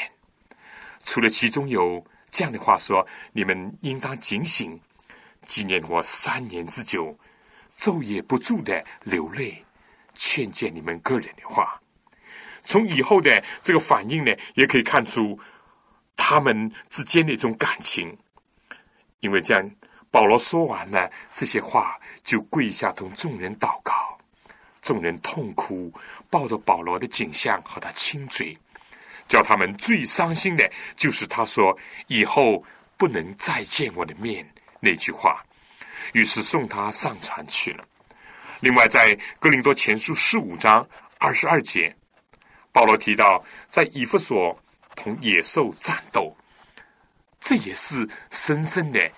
[1.05, 4.79] 除了其中有这样的话说：“你们应当警醒。”
[5.45, 7.19] 纪念我三年之久，
[7.77, 9.65] 昼夜不住的流泪，
[10.15, 11.82] 劝诫你们个人的话。
[12.65, 15.39] 从以后的这个反应呢，也可以看出
[16.17, 18.17] 他们之间的一种感情。
[19.21, 19.71] 因为这样，
[20.11, 24.19] 保罗说完了这些话，就跪下同众人祷告。
[24.81, 25.93] 众人痛哭，
[26.29, 28.59] 抱着保罗的景象和他亲嘴，
[29.29, 31.77] 叫他们最伤心的就是他说
[32.09, 32.65] 以后
[32.97, 34.45] 不能再见我的面
[34.81, 35.41] 那句话。
[36.15, 37.85] 于是送他上船去了。
[38.59, 40.85] 另外，在哥林多前书十五章
[41.19, 41.95] 二十二节，
[42.73, 44.59] 保罗提到在以弗所
[44.97, 46.35] 同野兽战斗。
[47.39, 49.11] 这也是深深的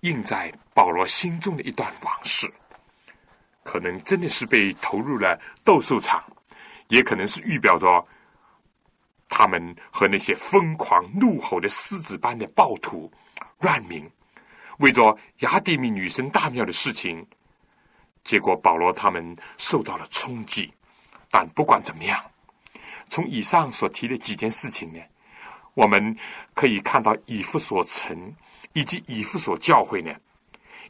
[0.00, 2.50] 印在保罗心中的一段往事，
[3.62, 6.24] 可能真的是被投入了斗兽场，
[6.88, 8.06] 也可能是预表着
[9.28, 13.12] 他们和那些疯狂怒吼的狮子般的暴徒
[13.60, 14.10] 乱民，
[14.78, 17.26] 为着雅典米女神大庙的事情，
[18.24, 20.72] 结果保罗他们受到了冲击。
[21.30, 22.24] 但不管怎么样，
[23.08, 25.00] 从以上所提的几件事情呢？
[25.74, 26.16] 我们
[26.54, 28.34] 可以看到以弗所城
[28.72, 30.10] 以及以弗所教会呢，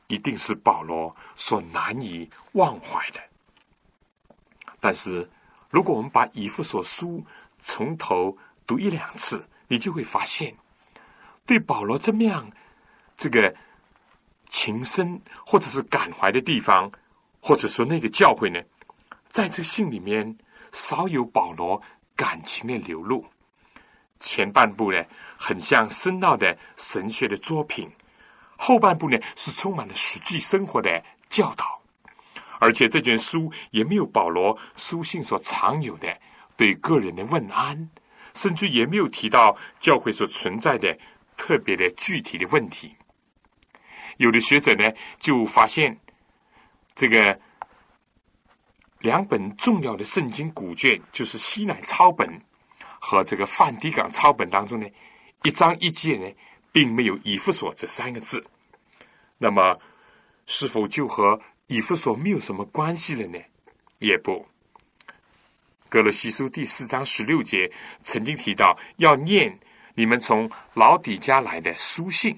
[0.06, 3.20] 一定是保罗所难以忘怀的。
[4.78, 5.28] 但是，
[5.70, 7.24] 如果我们把以弗所书
[7.64, 10.54] 从头读一两次，你就会发现，
[11.44, 12.48] 对保罗这么样
[13.16, 13.52] 这个
[14.48, 16.90] 情深或者是感怀的地方，
[17.40, 18.62] 或者说那个教会呢，
[19.30, 20.38] 在这信里面
[20.70, 21.82] 少有保罗
[22.16, 23.24] 感情的流露。
[24.18, 25.04] 前半部呢，
[25.36, 27.86] 很像深奥的神学的作品；
[28.56, 31.80] 后半部呢，是充满了实际生活的教导。
[32.58, 36.18] 而且这卷书也没有保罗书信所常有的
[36.56, 37.90] 对个人的问安，
[38.32, 40.98] 甚至也没有提到教会所存在的
[41.36, 42.96] 特别的具体的问题。
[44.16, 46.00] 有的学者呢，就发现
[46.94, 47.38] 这个
[49.00, 52.40] 两本重要的圣经古卷，就是西乃抄本。
[52.98, 54.86] 和这个梵蒂冈抄本当中呢，
[55.44, 56.34] 一章一节呢，
[56.72, 58.44] 并没有以弗所这三个字。
[59.38, 59.78] 那么，
[60.46, 63.38] 是否就和以弗所没有什么关系了呢？
[64.00, 64.44] 也不。
[65.88, 69.56] 格罗西书第四章十六节曾经提到要念
[69.94, 72.36] 你们从老底家来的书信，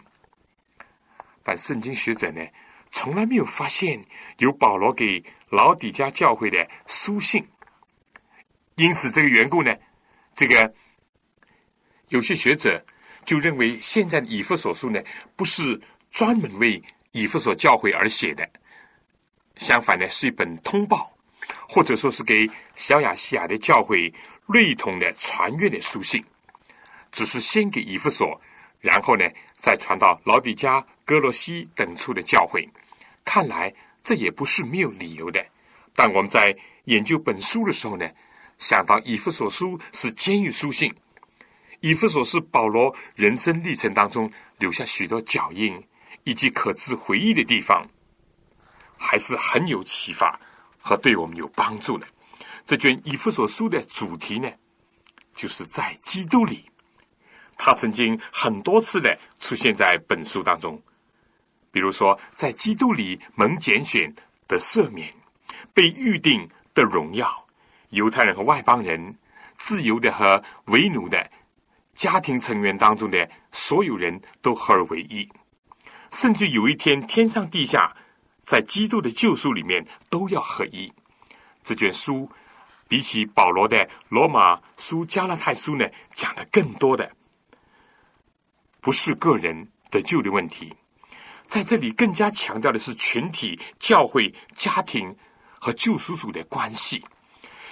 [1.43, 2.45] 但圣经学者呢，
[2.91, 4.01] 从来没有发现
[4.39, 7.47] 有保罗给老底家教会的书信。
[8.77, 9.75] 因此，这个缘故呢。
[10.35, 10.73] 这个
[12.11, 12.81] 有些学者
[13.25, 15.01] 就认为，现在的以弗所书呢，
[15.35, 15.81] 不是
[16.13, 18.49] 专门为以弗所教会而写的，
[19.57, 21.11] 相反呢，是一本通报，
[21.69, 24.13] 或者说是给小亚细亚的教会
[24.47, 26.25] 类同的传阅的书信，
[27.11, 28.41] 只是先给以弗所，
[28.81, 29.25] 然后呢，
[29.59, 32.69] 再传到老底加、哥罗西等处的教会。
[33.25, 35.43] 看来这也不是没有理由的。
[35.95, 38.07] 但我们在研究本书的时候呢？
[38.59, 40.93] 想到以弗所书是监狱书信，
[41.81, 45.81] 以弗所是保罗人生历程当中留下许多脚印
[46.25, 47.89] 以及可知回忆的地方，
[48.97, 50.39] 还是很有启发
[50.77, 52.07] 和对我们有帮助的。
[52.67, 54.51] 这卷以弗所书的主题呢，
[55.37, 56.65] 就是在基督里。
[57.57, 60.83] 他曾经很多次的出现在本书当中，
[61.71, 64.15] 比如说在基督里蒙拣选
[64.47, 65.13] 的赦免，
[65.75, 67.47] 被预定的荣耀。
[67.91, 69.17] 犹太人和外邦人，
[69.57, 71.31] 自由的和为奴的，
[71.95, 75.29] 家庭成员当中的所有人都合而为一，
[76.11, 77.97] 甚至有一天天上地下，
[78.45, 80.93] 在基督的救赎里面都要合一。
[81.63, 82.31] 这卷书
[82.87, 87.11] 比起保罗的罗马书、加拉太书呢，讲的更多的
[88.81, 90.75] 不是个人的救的问题，
[91.49, 95.17] 在这里更加强调的是群体、教会、家庭
[95.59, 97.03] 和救赎主的关系。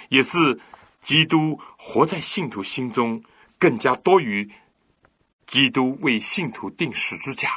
[0.09, 0.59] 也是
[0.99, 3.23] 基督活在信徒心中，
[3.59, 4.49] 更加多于
[5.45, 7.49] 基督为信徒定十字架。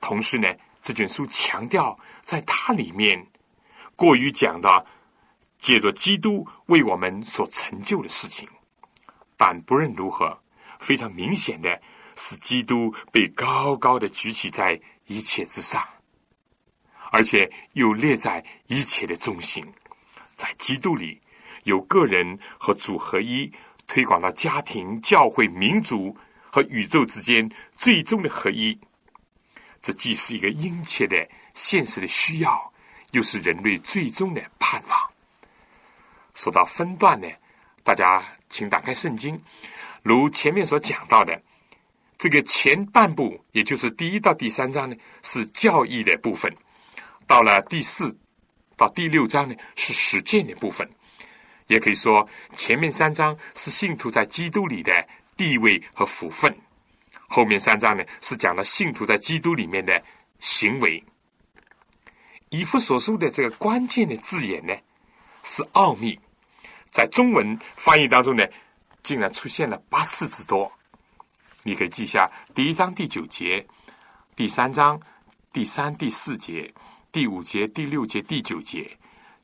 [0.00, 0.48] 同时呢，
[0.80, 3.26] 这卷书强调在它里面
[3.96, 4.86] 过于讲的，
[5.58, 8.48] 借着基督为我们所成就的事情。
[9.36, 10.38] 但不论如何，
[10.78, 11.80] 非常明显的
[12.14, 15.86] 是，基督被高高的举起在一切之上，
[17.10, 19.64] 而且又列在一切的中心，
[20.36, 21.20] 在基督里。
[21.64, 23.50] 由个人和主合一，
[23.86, 26.14] 推广到家庭、教会、民族
[26.50, 28.78] 和宇宙之间最终的合一。
[29.80, 32.70] 这既是一个殷切的现实的需要，
[33.12, 35.10] 又是人类最终的盼望。
[36.34, 37.26] 说到分段呢，
[37.82, 39.42] 大家请打开圣经，
[40.02, 41.42] 如前面所讲到的，
[42.24, 46.50] 这个前半部，也就是第一到第三章呢，是教义的部分；
[47.26, 48.18] 到了第四
[48.78, 50.88] 到第六章呢，是实践的部分。
[51.66, 54.90] 也可以说，前面三章是信徒在基督里的
[55.36, 56.50] 地位和福分，
[57.28, 60.02] 后面三章呢是讲了信徒在基督里面的
[60.40, 61.04] 行为。
[62.48, 64.74] 以弗所书的这个关键的字眼呢
[65.42, 66.18] 是奥秘，
[66.90, 68.46] 在中文翻译当中呢
[69.02, 70.72] 竟然出现了八次之多。
[71.66, 73.66] 你可以记下第一章第九节，
[74.36, 75.00] 第三章
[75.50, 76.72] 第三、第四节，
[77.10, 78.98] 第五节、第六节、第九节，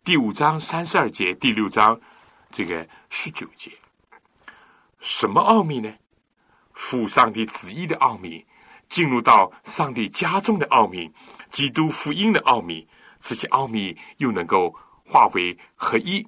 [0.05, 1.99] 第五章三十二节，第六章
[2.51, 3.73] 这个十九节。
[5.01, 5.91] 什么奥秘呢？
[6.75, 8.45] 父上帝旨意的奥秘，
[8.91, 11.11] 进入到上帝家中的奥秘，
[11.49, 12.87] 基督福音的奥秘，
[13.19, 16.27] 这些奥秘又能够化为合一、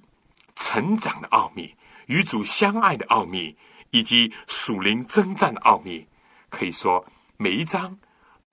[0.55, 1.77] 成长的奥秘，
[2.07, 3.55] 与主相爱的奥秘。
[3.93, 6.05] 以及属灵征战的奥秘，
[6.49, 7.05] 可以说
[7.37, 7.97] 每一章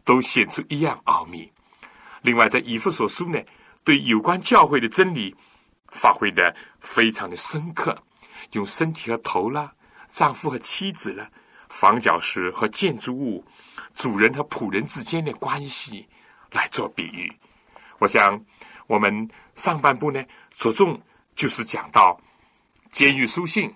[0.04, 1.52] 都显出一样奥秘。
[2.22, 3.42] 另外，在以弗所书呢，
[3.84, 5.34] 对有关教会的真理
[5.88, 7.98] 发挥的非常的深刻，
[8.52, 9.74] 用身体和头啦，
[10.12, 11.30] 丈夫和妻子啦，
[11.70, 13.44] 房角石和建筑物，
[13.96, 16.06] 主人和仆人之间的关系
[16.52, 17.34] 来做比喻。
[18.00, 18.38] 我想，
[18.88, 19.26] 我们
[19.56, 20.22] 上半部呢，
[20.58, 21.02] 着重
[21.34, 22.20] 就是讲到
[22.92, 23.74] 监狱书信。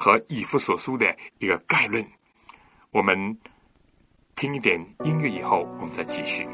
[0.00, 2.02] 和以弗所书的一个概论，
[2.90, 3.36] 我们
[4.34, 6.48] 听一点音乐以后，我们再继续。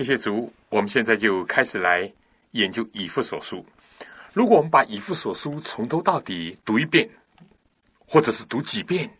[0.00, 2.10] 谢谢主，我们现在就开始来
[2.52, 3.62] 研究以弗所书。
[4.32, 7.06] 如果我们把以弗所书从头到底读一遍，
[8.06, 9.10] 或者是读几遍，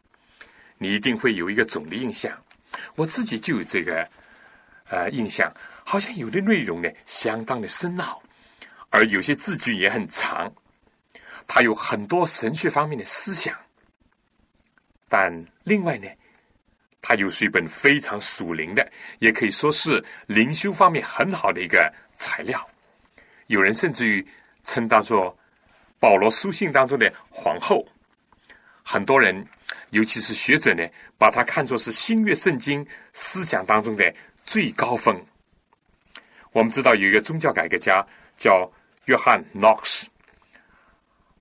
[0.79, 2.33] 你一定会有一个总的印象。
[2.95, 4.09] 我自己就有这个
[4.89, 5.53] 呃印象，
[5.85, 8.23] 好像有的内容呢相当的深奥，
[8.89, 10.51] 而有些字句也很长，
[11.47, 13.55] 它有很多神学方面的思想。
[15.11, 16.09] 但另外呢？
[17.03, 18.87] 它又是一本非常属灵的，
[19.19, 22.67] 也可以说是灵修方面很好的一个材料。
[23.47, 24.27] 有人甚至于
[24.65, 25.37] 称它做
[25.99, 27.87] 保罗书信当中的皇后。
[28.83, 29.47] 很多人，
[29.91, 30.87] 尤其是学者呢，
[31.17, 35.19] 把它看作是新约圣经思想当中的最高峰。
[36.53, 38.05] 我们知道有一个宗教改革家
[38.37, 38.71] 叫
[39.05, 40.07] 约翰·诺克斯，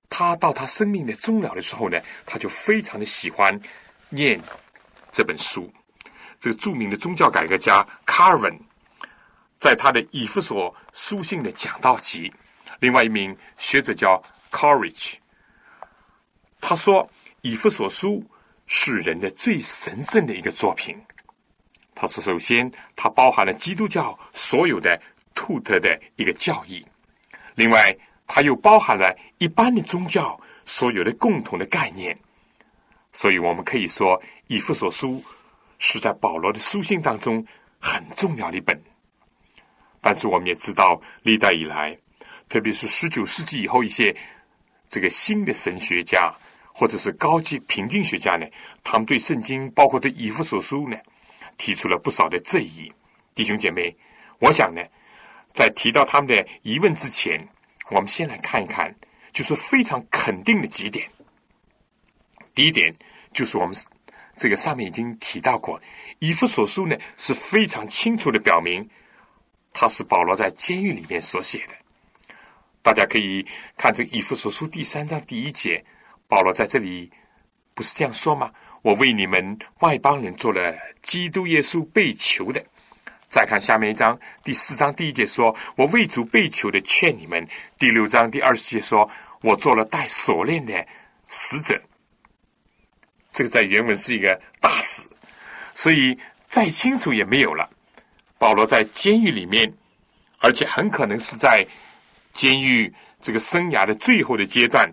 [0.08, 3.60] 他到他生命的终了的时候呢，他就非常的喜欢
[4.08, 4.40] 念。
[5.12, 5.72] 这本书，
[6.38, 8.58] 这个著名的宗教改革家卡尔文，
[9.56, 12.28] 在他的《以弗所书信的讲道集》，
[12.80, 15.14] 另外一名学者叫 Courage，
[16.60, 17.04] 他说，
[17.42, 18.08] 《以弗所书》
[18.66, 20.96] 是人的最神圣的一个作品。
[21.94, 24.98] 他说，首先，它包含了基督教所有的
[25.34, 26.82] 独特的一个教义；
[27.54, 27.94] 另外，
[28.26, 32.16] 它又包含了一般的宗教所有的共同的概念。
[33.12, 34.20] 所以我们可以说。
[34.52, 35.22] 以弗所书
[35.78, 37.46] 是在保罗的书信当中
[37.78, 38.76] 很重要的一本，
[40.00, 41.96] 但是我们也知道，历代以来，
[42.48, 44.12] 特别是十九世纪以后，一些
[44.88, 46.34] 这个新的神学家
[46.72, 48.44] 或者是高级平静学家呢，
[48.82, 50.96] 他们对圣经，包括对以弗所书呢，
[51.56, 52.92] 提出了不少的质疑。
[53.32, 53.96] 弟兄姐妹，
[54.40, 54.82] 我想呢，
[55.52, 57.40] 在提到他们的疑问之前，
[57.90, 58.92] 我们先来看一看，
[59.30, 61.08] 就是非常肯定的几点。
[62.60, 62.94] 第一点
[63.32, 63.74] 就是我们。
[64.36, 65.80] 这个上面已经提到过，
[66.18, 68.86] 《以弗所书》呢是非常清楚的表明，
[69.72, 71.74] 它是保罗在监狱里面所写的。
[72.82, 73.46] 大家可以
[73.78, 75.82] 看这《以弗所书》第三章第一节，
[76.28, 77.10] 保罗在这里
[77.72, 78.52] 不是这样说吗？
[78.82, 82.62] 我为你们外邦人做了基督耶稣被囚的。
[83.30, 87.48] 再看下面一章第四章第一节，说我为主被囚的，劝你们。
[87.78, 90.86] 第六章第二十节，说我做了带锁链的
[91.28, 91.80] 使者。
[93.32, 95.06] 这个在原文是一个大使，
[95.74, 96.18] 所以
[96.48, 97.68] 再清楚也没有了。
[98.38, 99.72] 保罗在监狱里面，
[100.38, 101.66] 而且很可能是在
[102.32, 104.90] 监狱这个生涯的最后的阶段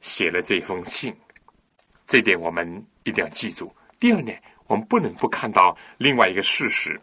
[0.00, 1.14] 写了这封信。
[2.06, 3.74] 这点我们一定要记住。
[3.98, 4.32] 第二呢，
[4.66, 7.00] 我们不能不看到另外一个事实，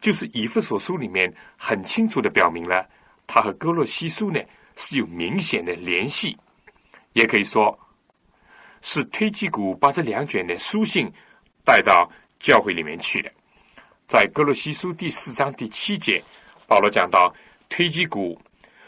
[0.00, 2.88] 就是以弗所书里面很清楚的表明了，
[3.26, 4.40] 他和哥洛西书呢
[4.76, 6.38] 是有明显的联系，
[7.14, 7.76] 也可以说
[8.86, 11.10] 是推基古把这两卷的书信
[11.64, 12.08] 带到
[12.38, 13.32] 教会里面去的。
[14.04, 16.22] 在哥罗西书第四章第七节，
[16.66, 17.34] 保罗讲到
[17.70, 18.38] 推基古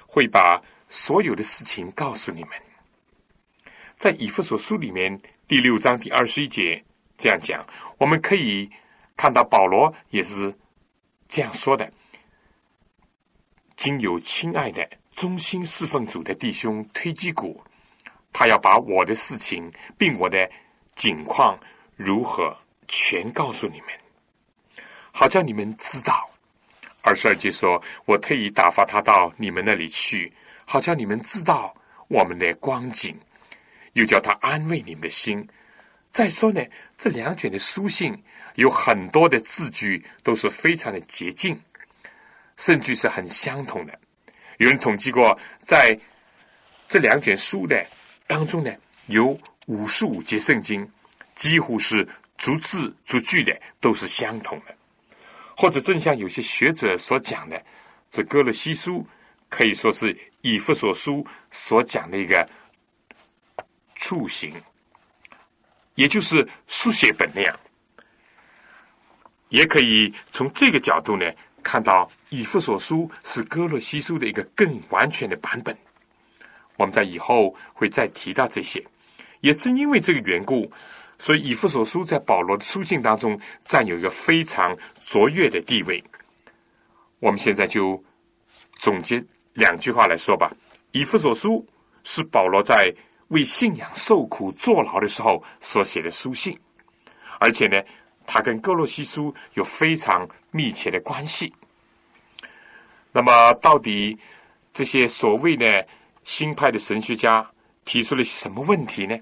[0.07, 2.51] 会把所有的事情告诉你们。
[3.97, 6.85] 在以弗所书里面第六章第二十一节
[7.17, 7.67] 这样讲，
[7.97, 8.71] 我们可以
[9.17, 10.55] 看到保罗也是
[11.27, 11.91] 这样说的
[13.79, 17.59] ：“经有亲爱的忠心侍奉主的弟兄推基古，
[18.39, 20.47] 他要把我的事情并我的
[20.95, 21.59] 境况
[21.97, 22.55] 如何
[22.87, 23.89] 全告诉你们。”
[25.11, 26.29] 好叫你们知道，
[27.01, 30.31] 二十二节说：“我特意打发他到你们那里去，
[30.67, 31.75] 好叫你们知道
[32.09, 33.19] 我们的光景，
[33.95, 35.49] 又叫他安慰你们的心。”
[36.13, 36.63] 再说呢，
[36.99, 38.15] 这两卷的书信
[38.57, 41.59] 有很多的字句都是非常的洁净，
[42.59, 43.99] 甚至是很相同的。
[44.59, 45.99] 有人统计过，在
[46.89, 47.83] 这两卷书的
[48.27, 48.75] 当中呢，
[49.07, 50.89] 有五十五节圣经
[51.35, 52.07] 几乎是
[52.37, 54.75] 逐字逐句的都是相同的。
[55.57, 57.63] 或者正像有些学者所讲的，
[58.11, 59.07] 这哥勒西书
[59.49, 62.47] 可以说是以弗所书所讲的一个
[63.97, 64.53] 雏形，
[65.95, 67.59] 也就是书写本那样。
[69.49, 71.25] 也可以从这个角度呢，
[71.63, 75.75] 看到以弗所书是哥勒西书的一个更完全的版本。
[76.77, 78.85] 我们在以后会再提到这些。
[79.41, 80.71] 也正因为这个缘故。
[81.19, 86.05] 所以，以弗所书在保罗的书信当中占有一个非常卓越的地位。
[87.21, 88.05] 我们现在就
[88.75, 89.25] 总结
[89.55, 90.53] 两句话来说吧：
[90.93, 91.67] 以弗所书
[92.05, 92.93] 是保罗在
[93.29, 96.55] 为信仰受苦坐牢的时候所写的书信，
[97.41, 97.83] 而且呢，
[98.27, 101.51] 他跟哥罗西书有非常密切的关系。
[103.11, 104.19] 那么，到底
[104.75, 105.89] 这些所谓的
[106.27, 107.49] 新派的神学家
[107.85, 109.17] 提出了什么问题呢？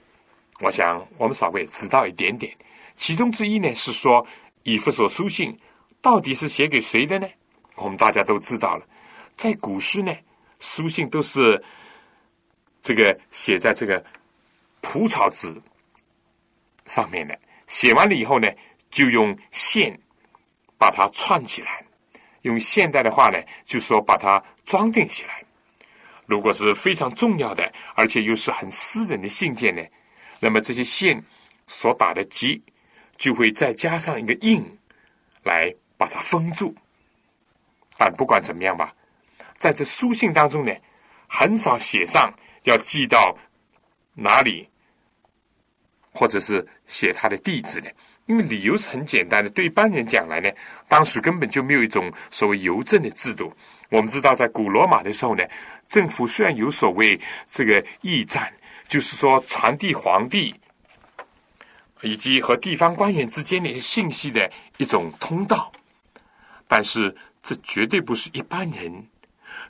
[0.61, 2.52] 我想，我们稍微知道一点点。
[2.94, 4.26] 其中之一呢，是说
[4.62, 5.57] 以弗所书信
[6.00, 7.28] 到底是写给谁的呢？
[7.76, 8.86] 我们大家都知道了，
[9.34, 10.16] 在古时呢，
[10.61, 11.62] 书信都是
[12.80, 14.02] 这个写在这个
[14.80, 15.55] 蒲草纸
[16.86, 17.38] 上面的。
[17.66, 18.48] 写完了以后呢，
[18.90, 20.00] 就用线
[20.78, 21.84] 把它串起来。
[22.42, 25.43] 用现代的话呢，就说把它装订起来。
[26.27, 29.83] 如果是非常重要的，而且又是很私人的信件呢？
[30.41, 31.22] 那么这些线
[31.66, 32.61] 所打的结，
[33.16, 34.64] 就会再加上一个印，
[35.43, 36.75] 来把它封住。
[37.97, 38.93] 但不管怎么样吧，
[39.57, 40.72] 在这书信当中呢，
[41.29, 42.33] 很少写上
[42.64, 43.37] 要寄到
[44.14, 44.68] 哪里，
[46.12, 47.95] 或者是写他的地址的，
[48.27, 49.51] 因为理由是很简单的。
[49.51, 50.51] 对一般人讲来呢，
[50.89, 53.53] 当时根本就没有一种所谓邮政的制度。
[53.91, 55.45] 我们知道，在古罗马的时候呢，
[55.89, 58.53] 政府虽然有所谓这个驿站。
[58.87, 60.55] 就是说，传递皇帝
[62.03, 65.72] 以及和地方官员之间的信息的一种通道，
[66.68, 67.12] 但是
[67.43, 68.93] 这绝对不是一般人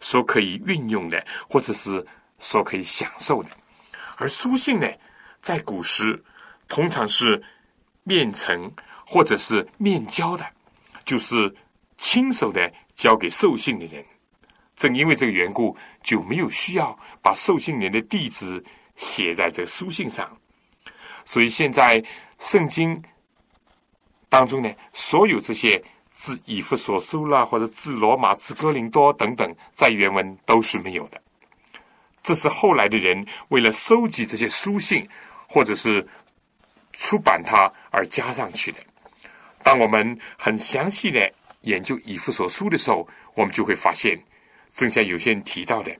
[0.00, 2.04] 所可以运用的，或者是
[2.40, 3.50] 所可以享受的。
[4.16, 4.88] 而书信呢，
[5.38, 6.20] 在古时
[6.66, 7.40] 通常是
[8.04, 8.70] 面呈
[9.04, 10.46] 或者是面交的，
[11.04, 11.52] 就是
[11.98, 14.04] 亲手的交给受信的人。
[14.76, 18.64] 正因为这个缘故，就没有需要把受信人的地址。
[18.96, 20.38] 写在这书信上，
[21.24, 22.00] 所以现在
[22.38, 23.02] 圣经
[24.28, 25.82] 当中呢，所有这些
[26.12, 31.20] 字以弗所书啦，或者字罗马、字哥林多等等，在原文都是没有的。
[32.22, 35.04] 这是后来的人为了收集这些书信，
[35.48, 36.06] 或者是
[36.98, 38.78] 出版它而加上去的。
[39.62, 41.32] 当我们很详细的
[41.62, 44.18] 研究以弗所书的时候，我们就会发现，
[44.72, 45.90] 正像有些人提到的，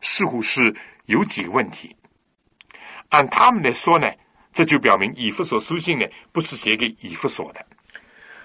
[0.00, 0.74] 似乎是
[1.06, 1.94] 有几个问题。
[3.10, 4.10] 按他们来说呢，
[4.52, 7.64] 这就表明以弗所书信呢不是写给以弗所的。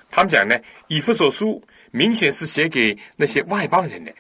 [0.09, 4.13] 他们讲呢，以弗所书明显是写给那些外邦人的。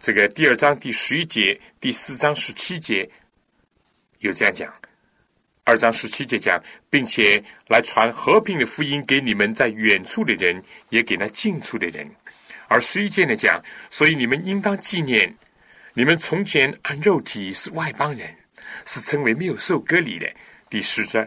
[0.00, 3.08] 这个第二章第十一节、第四章十七节
[4.18, 4.72] 有这样讲。
[5.70, 6.60] 二章十七节讲，
[6.90, 12.04] 并且来传和平的福音给你们在远处的人，也给那近处的人。
[12.66, 15.32] 而十一节呢讲，所以你们应当纪念，
[15.94, 18.28] 你们从前按肉体是外邦人。
[18.84, 20.28] 是称为没有受割礼的。
[20.68, 21.24] 第十章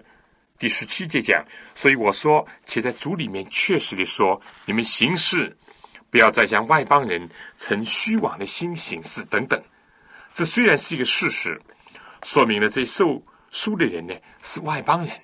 [0.59, 1.41] 第十七节讲，
[1.73, 5.55] 所以我说，且在主里面确实的说，你们行事
[6.09, 9.61] 不要再向外邦人存虚妄的心行事等等。
[10.33, 11.61] 这虽然是一个事实，
[12.23, 13.23] 说明了这受
[13.53, 15.17] 书的人呢是外邦人，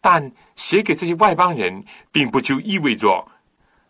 [0.00, 3.26] 但写给这些外邦人，并不就意味着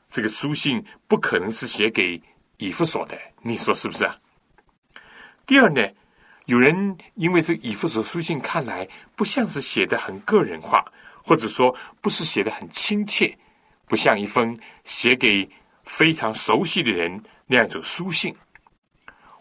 [0.08, 2.18] 这个书信不可能是写给
[2.56, 3.18] 以弗所的。
[3.42, 4.16] 你说是不是啊？
[5.44, 5.86] 第二呢，
[6.46, 10.82] 有人因为这以弗所书信看来不像是写的很个人化，
[11.22, 13.36] 或者说不是写的很亲切，
[13.86, 15.46] 不像一封写给。
[15.84, 18.34] 非常熟悉的人那样一种书信。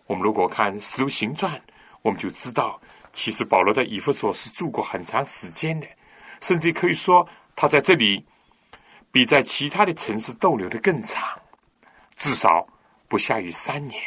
[0.08, 1.54] 我们如果看《使徒行传》，
[2.02, 2.82] 我们就知道，
[3.14, 5.88] 其实保罗在以弗所是住过很长时间的，
[6.41, 8.26] 甚至可以说他在这里
[9.11, 11.24] 比在其他的城市逗留的更长，
[12.18, 12.68] 至少
[13.07, 14.01] 不下于三年。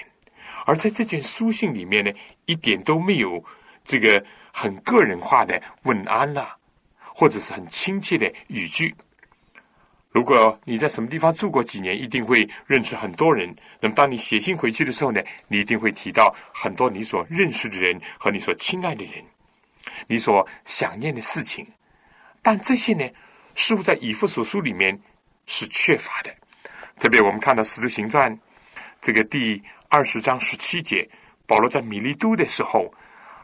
[0.66, 2.10] 而在这卷书信里面呢，
[2.46, 3.42] 一点都没有
[3.84, 6.56] 这个很个人化的问安啦，
[7.14, 8.92] 或者是很亲切的语句。
[10.16, 13.54] 如果你在什么地方住过几年，一定会认识很多人。
[13.78, 19.22] 那么，当你写信回去的时候呢，你一定会提到很多你所认识的人和你所亲爱的人，
[20.06, 21.66] 你所想念的事情。
[22.40, 23.06] 但这些呢，
[23.54, 24.98] 似乎在以弗所书里面
[25.44, 26.34] 是缺乏的。
[26.98, 28.34] 特别我们看到《使徒行传》
[29.02, 31.06] 这个第二十章十七节，
[31.46, 32.90] 保罗在米利都的时候，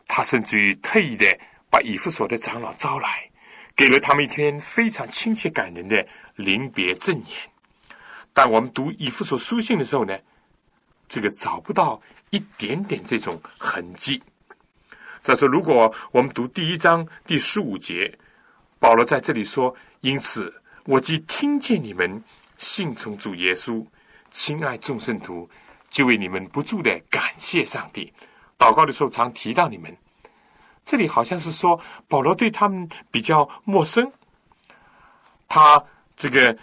[0.08, 1.26] 他甚至于特意的
[1.68, 3.28] 把以弗所的长老招来，
[3.76, 6.02] 给了他们一篇非常亲切感人的。
[6.37, 7.51] 临别赠言，
[8.33, 10.18] 但我们读以弗所书信的时候呢，
[11.07, 14.22] 这个找不到一点点这种痕迹。
[15.20, 18.18] 再说，如果我们读第一章第十五节，
[18.78, 20.53] 保罗在这里说：“因此，
[20.85, 22.22] 我既听见你们
[22.57, 23.87] 信从主耶稣，
[24.30, 25.49] 亲爱众圣徒，
[25.91, 28.12] 就为你们不住的感谢上帝。
[28.59, 29.95] 祷告的时候常提到你们。”
[30.83, 31.78] 这里好像是说
[32.09, 34.11] 保罗对他们比较陌生，
[35.47, 35.85] 他。
[36.16, 36.56] 这个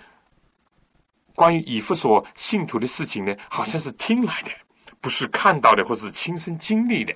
[1.36, 4.52] 关于以弗所信徒的事情呢，好像是听来的，
[5.02, 7.14] 不是看到的，或是亲身经历的。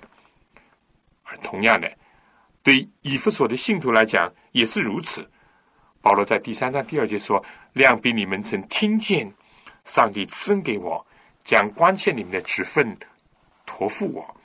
[1.23, 1.91] 而同样的，
[2.61, 5.29] 对以弗所的信徒来讲也是如此。
[6.01, 9.34] 保罗在第三章第二节说：“量比你们曾听见，
[9.86, 11.05] 上帝赐恩给我，
[11.45, 12.97] 将关切你们的职分
[13.65, 14.38] 托付我。”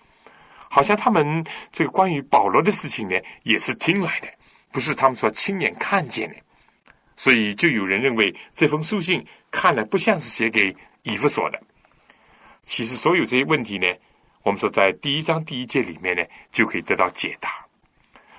[0.71, 4.29] 好像他们这个关于保罗的事情呢，也是听来的，
[4.71, 6.37] 不是他们所亲眼看见的。
[7.19, 11.61] 所以，就有人认为这封书信看来不像是写给以弗所的。
[12.63, 13.89] 其实，所有这些问题呢，
[14.45, 17.67] 我们说在第一章第一节里面呢，就可以得到解答。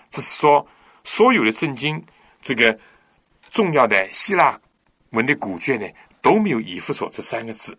[0.09, 0.65] 只是说，
[1.03, 2.01] 所有的圣经
[2.39, 2.79] 这个
[3.51, 4.57] 重要的希腊
[5.09, 5.85] 文的古卷呢，
[6.21, 7.77] 都没有以弗所这三个字。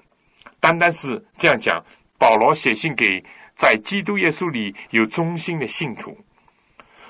[0.61, 1.83] 单单是这样讲，
[2.19, 3.25] 保罗写信给
[3.55, 6.15] 在基督耶稣里有忠心的信徒。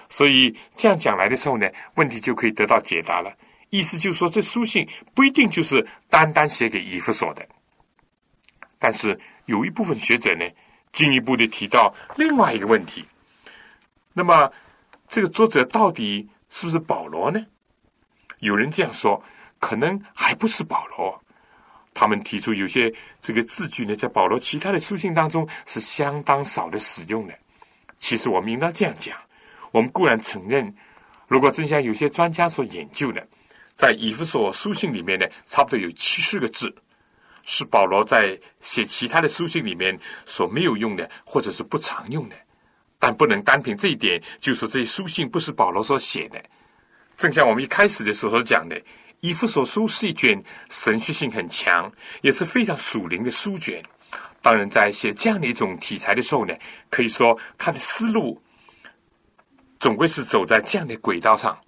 [0.08, 3.36] 所以这样讲来的时候呢，问题就可以得到解答了。
[3.70, 7.46] 意思就是说，这书信不一定就是单单写给以弗所的。
[8.78, 10.44] 但是有一部分学者呢，
[10.92, 13.04] 进一步的提到另外一个问题：
[14.12, 14.50] 那么
[15.08, 17.40] 这个作者到底是不是保罗呢？
[18.40, 19.22] 有人这样说，
[19.58, 21.22] 可能还不是保罗。
[21.92, 27.34] 他们提出有些这个字句呢，在保罗其他的书信当中是相当少的使用的。
[27.98, 29.16] 其实我们应当这样讲：
[29.70, 30.74] 我们固然承认，
[31.28, 33.24] 如果真像有些专家所研究的。
[33.80, 36.70] 在以弗所书信里面呢，差不多有七十个字，
[37.44, 42.36] 是保罗在写其他的书信里面所没有用的，或者是不常用的。
[42.98, 46.38] 但不能单凭这一点就说这些书信不是保罗所写的。
[47.16, 48.78] 正像我们一开始的时候所讲的，
[49.20, 53.82] 以弗所书是一卷神学性很强，也是非常属灵的书卷。
[54.42, 56.54] 当然，在写这样的一种题材的时候呢，
[56.90, 58.38] 可以说他的思路
[59.78, 61.58] 总归是走在这样的轨道上。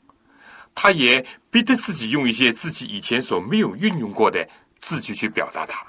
[0.75, 4.49] 他也逼得自己用一些自己以前所没有运用过的
[4.81, 5.87] 字句去表达它，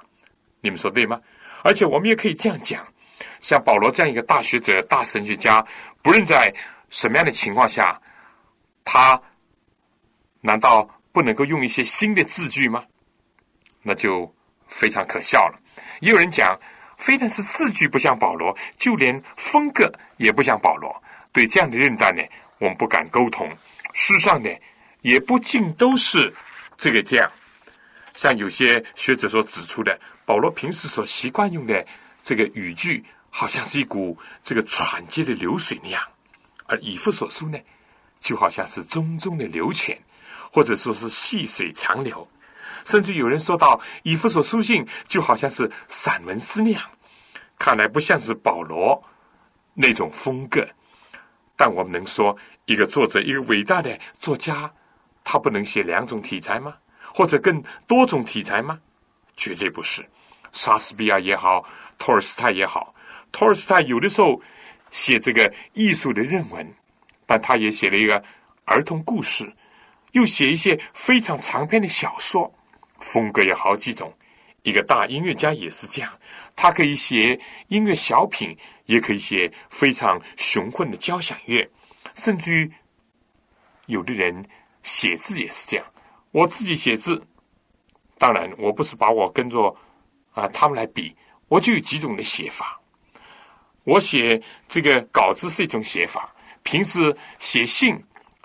[0.60, 1.22] 你们说对吗？
[1.64, 2.86] 而且我们也可以这样讲：
[3.40, 5.66] 像保罗这样一个大学者、大神学家，
[6.02, 6.54] 不论在
[6.90, 7.98] 什么样的情况下，
[8.84, 9.20] 他
[10.42, 12.84] 难道不能够用一些新的字句吗？
[13.82, 14.36] 那就
[14.68, 15.58] 非常可笑了。
[16.02, 16.60] 也有人讲，
[16.98, 20.94] 非但是字句不像保罗，就连风格也不像保罗。
[21.32, 22.22] 对这样的认断呢，
[22.60, 23.50] 我们不敢沟通。
[23.94, 24.50] 事实上呢。
[25.04, 26.34] 也不尽都是
[26.76, 27.32] 这个这样，
[28.16, 31.86] 像有些学者所指出的，保罗平时所习惯用的
[32.24, 36.02] 这个语句，好像是一股这个喘接的流水那样；
[36.66, 37.60] 而以弗所书呢，
[38.20, 39.98] 就好像是淙淙的流泉，
[40.52, 42.28] 或者说是细水长流。
[42.86, 46.82] 甚至有人说到以弗所书信就好像是散文诗那样，
[47.60, 49.04] 看来不像是保罗
[49.74, 50.66] 那种风格。
[51.58, 52.36] 但我们能说，
[52.66, 54.72] 一个作者，一个伟大的作家。
[55.24, 56.76] 他不能写两种题材吗？
[57.14, 58.80] 或者更多种题材吗？
[59.36, 60.04] 绝对不是。
[60.52, 61.64] 莎士比亚也好，
[61.98, 62.94] 托尔斯泰也好，
[63.32, 64.42] 托尔斯泰有的时候
[64.92, 66.68] 写这个艺术的论文，
[67.26, 68.24] 但他也写了一个
[68.66, 69.52] 儿童故事，
[70.12, 72.54] 又写一些非常长篇的小说，
[73.00, 74.14] 风格有好几种。
[74.62, 76.12] 一个大音乐家也是这样，
[76.56, 78.56] 他可以写音乐小品，
[78.86, 81.70] 也可以写非常雄浑的交响乐，
[82.16, 82.72] 甚至于
[83.88, 84.46] 有的人
[84.84, 85.86] 写字也是这样。
[86.32, 87.20] 我自己写字，
[88.18, 89.76] 当然我不是把我跟着。
[90.36, 91.16] 啊，他们来比，
[91.48, 92.82] 我就有几种的写法。
[93.84, 97.96] 我写这个稿子是一种写法，平时写信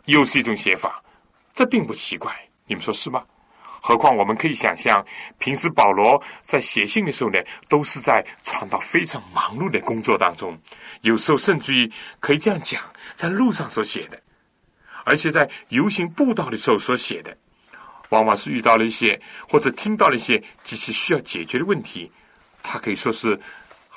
[0.04, 1.02] 又是一种写法，
[1.54, 2.30] 这并不奇怪，
[2.66, 3.24] 你们说是吗？
[3.80, 5.02] 何况我们可以想象，
[5.38, 7.38] 平时保罗在写信的时候呢，
[7.70, 10.54] 都是在传到非常忙碌的工作当中，
[11.00, 12.82] 有时候甚至于可以这样讲，
[13.16, 14.22] 在路上所写的，
[15.08, 17.36] 而且在游行步道的时候所写的。
[18.10, 22.10] 往往是遇到了一些或者听到了一些极其需要解决的问题，
[22.62, 23.38] 他可以说是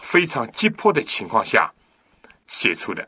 [0.01, 1.71] 非常急迫的情况下
[2.47, 3.07] 写出的。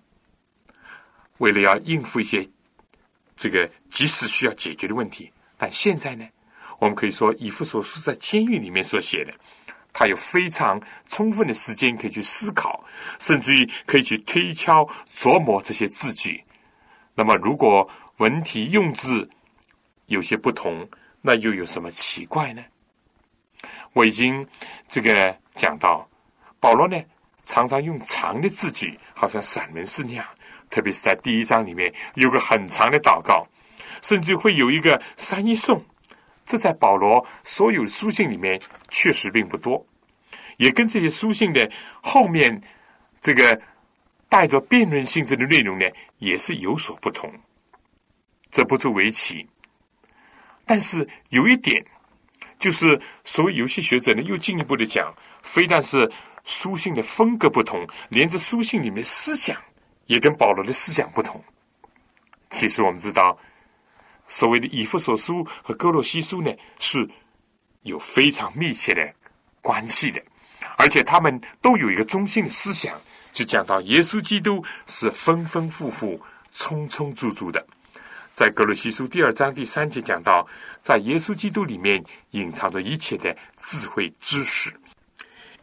[1.39, 2.47] 为了要应付一些
[3.35, 6.25] 这个及时需要解决的问题，但现在呢，
[6.79, 9.33] 我们可以说以弗所书在监狱里面所写的，
[9.91, 12.81] 他有非常充分的时间可以去思考，
[13.19, 16.41] 甚至于可以去推敲琢磨这些字句。
[17.15, 17.87] 那么，如果
[18.17, 19.29] 文体用字，
[20.07, 20.87] 有些不同，
[21.21, 22.63] 那又有什么奇怪呢？
[23.93, 24.45] 我已经
[24.87, 26.07] 这个讲到，
[26.59, 26.99] 保罗呢
[27.43, 30.25] 常常用长的字句，好像散文诗那样，
[30.69, 33.47] 特别是在第一章里面有个很长的祷告，
[34.01, 35.83] 甚至会有一个三一颂。
[36.45, 38.59] 这在保罗所有书信里面
[38.89, 39.85] 确实并不多，
[40.57, 42.61] 也跟这些书信的后面
[43.21, 43.61] 这个
[44.27, 45.85] 带着辩论性质的内容呢
[46.23, 47.31] 也是有所不同。
[48.49, 49.47] 这不足为奇。
[50.65, 51.83] 但是有一点，
[52.57, 56.09] 就是所谓游戏学者呢，又进一步的讲，非但是
[56.43, 59.59] 书信的风格不同，连这书信里面思想
[60.05, 61.43] 也跟保罗的思想不同。
[62.49, 63.37] 其实我们知道，
[64.27, 67.09] 所谓的以弗所书和哥罗西书呢，是
[67.81, 69.13] 有非常密切的
[69.61, 70.23] 关系的，
[70.77, 72.95] 而且他们都有一个中心思想，
[73.33, 76.21] 就讲到耶稣基督是丰丰富富、
[76.53, 77.65] 充充足足的。
[78.35, 80.47] 在格罗西书第二章第三节讲到，
[80.81, 84.71] 在耶稣基督里面隐藏着一切的智慧知识。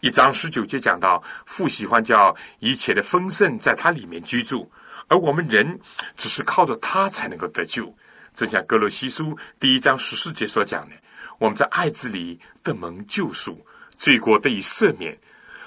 [0.01, 4.71] 一章十九节讲到，父喜欢叫一切的丰盛在他里面居住，
[5.09, 5.79] 而我们人
[6.16, 7.93] 只是靠着他才能够得救。
[8.35, 10.95] 正像格罗西书第一章十四节所讲的，
[11.39, 13.64] 我们在爱子里得蒙救赎，
[13.99, 15.16] 罪过得以赦免。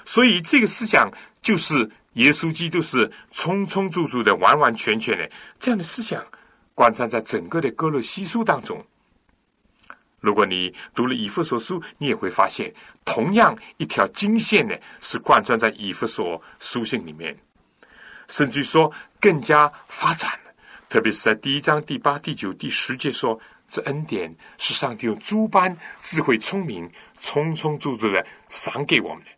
[0.06, 1.10] 所以这个思想
[1.44, 5.30] 就是耶稣基督是充充足足的、完完全全的
[5.60, 6.24] 这样的思想。
[6.74, 8.84] 贯穿在整个的哥罗西书当中。
[10.18, 12.72] 如果你读了以弗所书，你也会发现，
[13.04, 17.36] 同样一条经线呢，是贯穿在以弗所书信里面，
[18.26, 18.90] 甚至说
[19.20, 20.52] 更加发展了。
[20.88, 23.38] 特别是在第一章第八、第九、第十节说，
[23.68, 26.90] 这恩典是上帝用诸般智慧、聪明，
[27.20, 29.30] 充充足足的赏给我们的，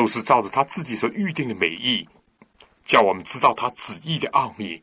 [0.00, 2.08] 都是照着他自己所预定的美意，
[2.86, 4.82] 叫我们知道他旨意的奥秘。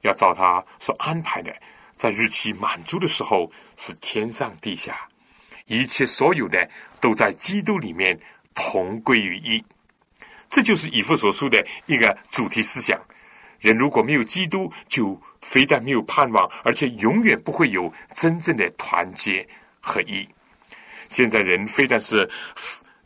[0.00, 1.54] 要照他所安排的，
[1.92, 5.08] 在日期满足的时候，是天上地下
[5.66, 6.68] 一切所有的
[7.00, 8.18] 都在基督里面
[8.52, 9.64] 同归于一。
[10.48, 13.00] 这就是以弗所书的一个主题思想。
[13.60, 19.48] 人如果没有基督，就非但没有盼望，而且永远不会有真正的团结
[19.80, 20.28] 合一。
[21.08, 22.28] 现在人非但是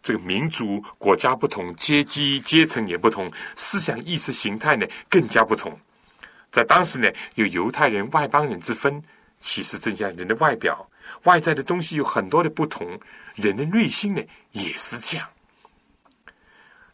[0.04, 3.26] 这个民族国家不同，阶级阶层也不同，
[3.56, 5.74] 思想意识形态呢更加不同。
[6.50, 9.02] 在当时呢，有犹太人、外邦人之分。
[9.40, 10.86] 其实，正像人的外表、
[11.22, 13.00] 外在的东西有很多的不同，
[13.34, 15.26] 人的内心呢也是这样。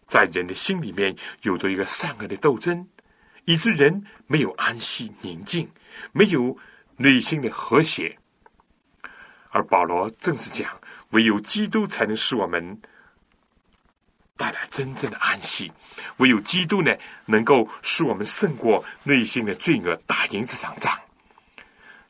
[0.06, 2.88] 在人的心里面有着一个善恶的斗争，
[3.44, 5.68] 以致人没有安息宁静，
[6.12, 6.56] 没有
[6.96, 8.16] 内心的和谐。
[9.50, 10.70] 而保罗正是讲，
[11.11, 12.80] 唯有基督才能使我们。
[14.41, 15.70] 带来真正的安息，
[16.16, 20.99] 唯有基督呢，能够使我们胜过内心的罪恶，打赢这场仗。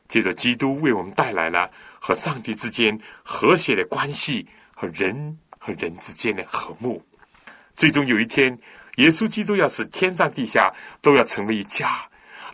[0.07, 1.69] 接着，基督为我们带来了
[1.99, 7.05] 和上帝之间和谐的关系，和人和人之间的和睦。
[7.75, 8.57] 最终有一天，
[8.95, 12.01] 耶稣基督要使天上地下都要成为一家。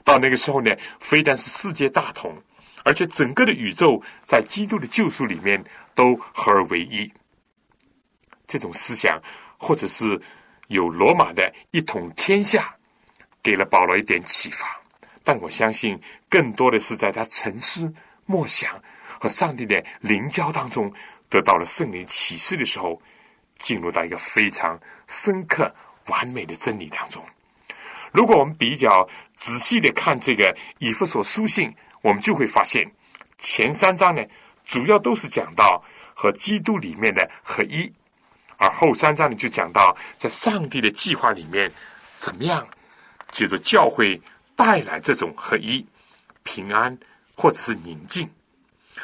[0.04, 2.36] 到那个时候呢，非但是世界大同，
[2.84, 5.64] 而且整个的宇宙在基督的救赎里面
[5.94, 7.14] 都合而为一。
[8.48, 9.22] 这种思想。
[9.58, 10.20] 或者是
[10.68, 12.76] 有罗马的一统天下，
[13.42, 14.80] 给了保罗一点启发，
[15.24, 16.00] 但我相信
[16.30, 17.94] 更多的是在他沉思
[18.26, 18.82] 默想
[19.20, 20.94] 和上帝的灵交当中
[21.30, 23.02] 得到了圣灵启示的时候，
[23.58, 25.74] 进入到一个非常深刻、
[26.08, 27.24] 完美的真理当中。
[28.12, 32.90] 如果我们比较仔细的看这个以弗所书信，我们就会发现，
[33.38, 34.24] 前三章呢，
[34.64, 35.84] 主要都是讲到
[36.14, 37.92] 和基督里面的合一，
[38.58, 41.72] 而后三章呢，就讲到在上帝的计划里面，
[42.18, 42.68] 怎么样
[43.30, 44.20] 借着教会
[44.56, 45.86] 带来这种合一、
[46.44, 46.98] 平安
[47.36, 48.30] 或者是宁静。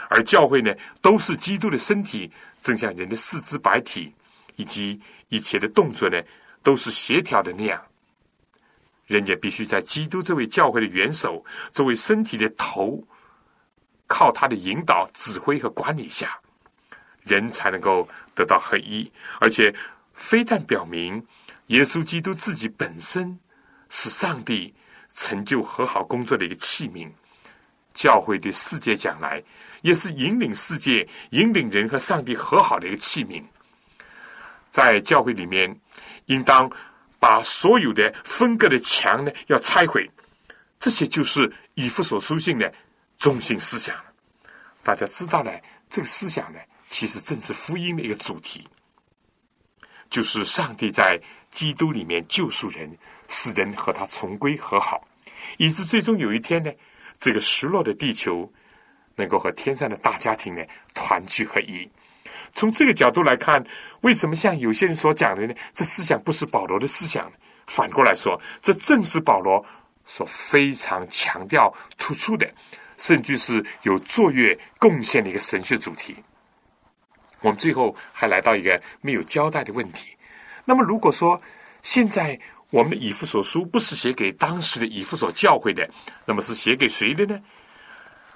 [0.10, 2.32] 而教会呢，都是基督的身体，
[2.62, 4.14] 正像人的四肢白体
[4.56, 5.00] 以及
[5.30, 6.22] 一切的动作呢，
[6.62, 7.82] 都是协调的那样。
[9.06, 13.04] 人也必须在基督这位教会的元首作为身体的头，
[14.08, 16.40] 靠他的引导、指挥和管理下，
[17.24, 19.12] 人才能够得到合一。
[19.40, 19.74] 而且，
[20.14, 21.26] 非但表明
[21.68, 23.38] 耶稣基督自己本身
[23.90, 24.74] 是上帝
[25.16, 27.10] 成就和好工作的一个器皿，
[27.94, 29.44] 教会对世界讲来。
[29.82, 33.44] 也是引领世界、引领人和上帝和好的一个器皿。
[34.72, 35.78] 在教会里面，
[36.28, 36.72] 应当
[37.20, 40.10] 把所有的分割的墙呢要拆毁。
[40.80, 42.74] 这些就是以弗所书信的
[43.18, 43.94] 中心思想。
[44.84, 45.52] 大家知道呢，
[45.90, 48.68] 这个思想呢，其实正是福音的一个主题，
[50.10, 51.20] 就是上帝在
[51.52, 55.08] 基督里面救赎人，使人和他重归和好，
[55.58, 56.72] 以致最终有一天呢，
[57.20, 58.52] 这个失落的地球。
[59.16, 60.64] 能够和天上的大家庭呢
[60.96, 61.88] 团聚合一。
[62.52, 63.64] 从这个角度来看，
[64.02, 65.54] 为什么像有些人所讲的呢？
[65.72, 67.32] 这思想不是保罗的思想？
[67.68, 69.64] 反过来说，这正是保罗
[70.04, 72.52] 所非常强调突出的，
[72.98, 76.16] 甚至是有卓越贡献的一个神学主题。
[77.44, 80.16] 我们最后还来到一个没有交代的问题：
[80.64, 81.40] 那么，如果说
[81.82, 82.40] 现在
[82.70, 85.88] 我们的以弗所书不是写给当时的以弗所教会的，
[86.26, 87.38] 那么是写给谁的呢？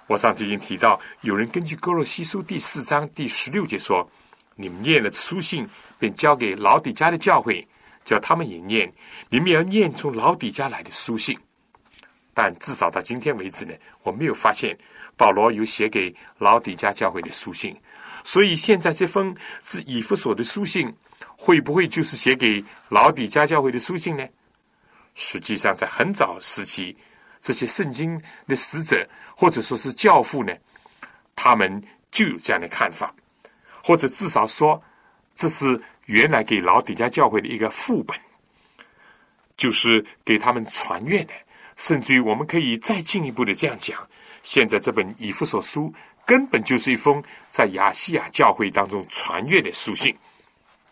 [0.08, 4.08] 我上次已经提到，有人根据哥罗西书第四章第十六节说
[4.56, 7.66] ：“你们念了书信，便交给老底家的教会，
[8.04, 8.94] 叫他们也念。
[9.30, 11.38] 你们要念从老底家来的书信。”
[12.34, 14.78] 但至少到今天为止呢，我没有发现
[15.16, 17.76] 保罗有写给老底家教会的书信。
[18.28, 20.94] 所以现在这封自以弗所的书信，
[21.38, 24.28] 会不会就是写给老底家教会的书信呢？
[25.16, 26.94] 实际上，在很早时期，
[27.40, 29.08] 这些圣经的使者。
[29.40, 30.52] 或者说是教父呢，
[31.36, 33.14] 他们就有这样的看法，
[33.84, 34.82] 或者至少说，
[35.36, 38.20] 这是原来给老底家教会的一个副本，
[39.56, 41.34] 就是给他们传阅的。
[41.76, 43.96] 甚至于，我们可以再进一步的这样讲：，
[44.42, 45.94] 现在这本以弗所书
[46.28, 50.16] 根本就是一封在亚细亚教会当中传阅的书信。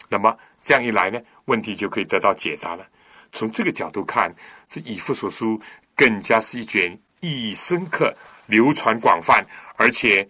[0.09, 2.83] 那么这样一来呢，问题就可以得到解答了。
[3.31, 4.33] 从这个角度看，
[4.67, 5.61] 这以弗所书
[5.95, 8.11] 更加是一卷意义深刻。
[8.47, 9.43] 流传广泛，
[9.75, 10.27] 而且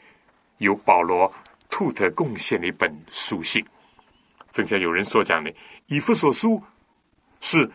[0.60, 1.30] 由保罗
[1.70, 3.62] 兔特贡献的一本书信，
[4.52, 5.52] 正像有人所讲的，
[5.88, 6.52] 《以弗所书》
[7.42, 7.70] 是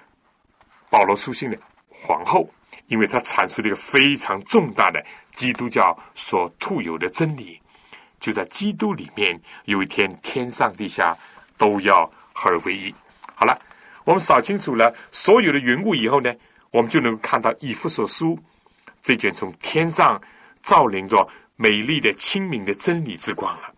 [0.89, 1.59] 保罗书信的
[1.91, 2.49] 皇后，
[2.91, 7.61] 因为他阐述了一个非常重大的基督教所特有的真理，
[8.19, 11.17] 就在基督里面，有一天天上地下
[11.57, 12.93] 都要合而为一。
[13.37, 13.57] 好了，
[14.05, 16.35] 我们扫清楚了所有的云雾以后呢，
[16.73, 18.37] 我们就能看到《以弗所书》。
[19.01, 20.21] 这卷从天上
[20.61, 23.73] 照临着美丽的、清明的真理之光了，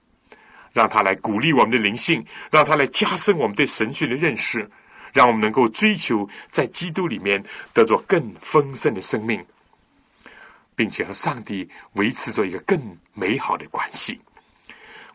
[0.73, 4.69] 让它来鼓励我们的灵性，让它来加深我们对神学的认识，
[5.13, 7.43] 让我们能够追求在基督里面
[7.73, 9.45] 得着更丰盛的生命，
[10.75, 12.81] 并且和上帝维持着一个更
[13.13, 14.21] 美好的关系。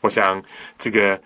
[0.02, 0.41] 我想，
[0.78, 1.20] 这个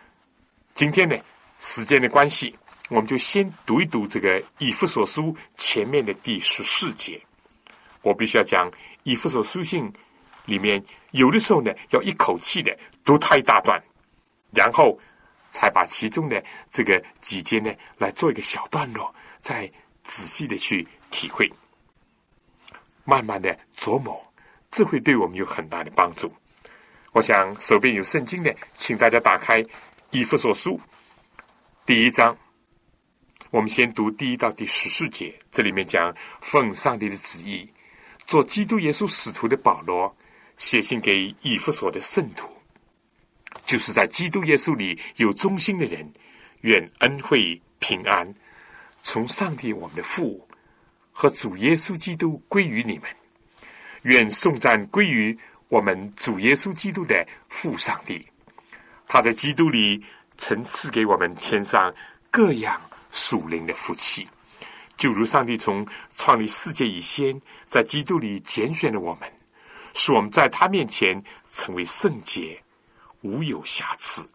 [0.74, 1.16] 今天呢，
[1.60, 2.56] 时间的关系，
[2.90, 7.22] 我们就先读一读这个以弗所书前面的第十四节。
[8.02, 8.72] 我必须要讲
[9.04, 9.92] 以弗所书信
[10.46, 13.80] 里面有的时候呢，要一口气的读它一大段，
[14.54, 14.98] 然后
[15.52, 19.72] 才把其中的这个几节呢来做一个小段落，再
[20.04, 21.48] 仔细的去体会，
[23.04, 24.20] 慢慢的琢磨，
[24.72, 26.34] 这会对我们有很大的帮助。
[27.12, 29.64] 我想手边有圣经的，请大家打开
[30.10, 30.80] 以弗所书
[31.86, 32.36] 第一章，
[33.50, 37.70] 我们先读第一到第十四节，这里面讲奉上帝的旨意。
[38.26, 40.16] 做基督耶稣使徒的保罗
[40.56, 42.48] 写信给以弗所的圣徒，
[43.72, 46.06] 就是在基督耶稣里有忠心的人，
[46.60, 48.36] 愿恩惠平安
[49.02, 50.46] 从上帝我们的父
[51.14, 53.04] 和主耶稣基督归于你们。
[54.02, 58.28] 愿颂赞归于我们主耶稣基督的父上帝。
[59.08, 60.04] 他在基督里
[60.36, 61.96] 曾赐给我们天上
[62.30, 62.78] 各样
[63.10, 64.28] 属灵的福气，
[64.98, 67.42] 就如上帝从创立世界以先。
[67.70, 69.32] 在基督里拣选了我们，
[69.94, 72.62] 使我们在他面前成为圣洁，
[73.22, 74.28] 无有瑕疵。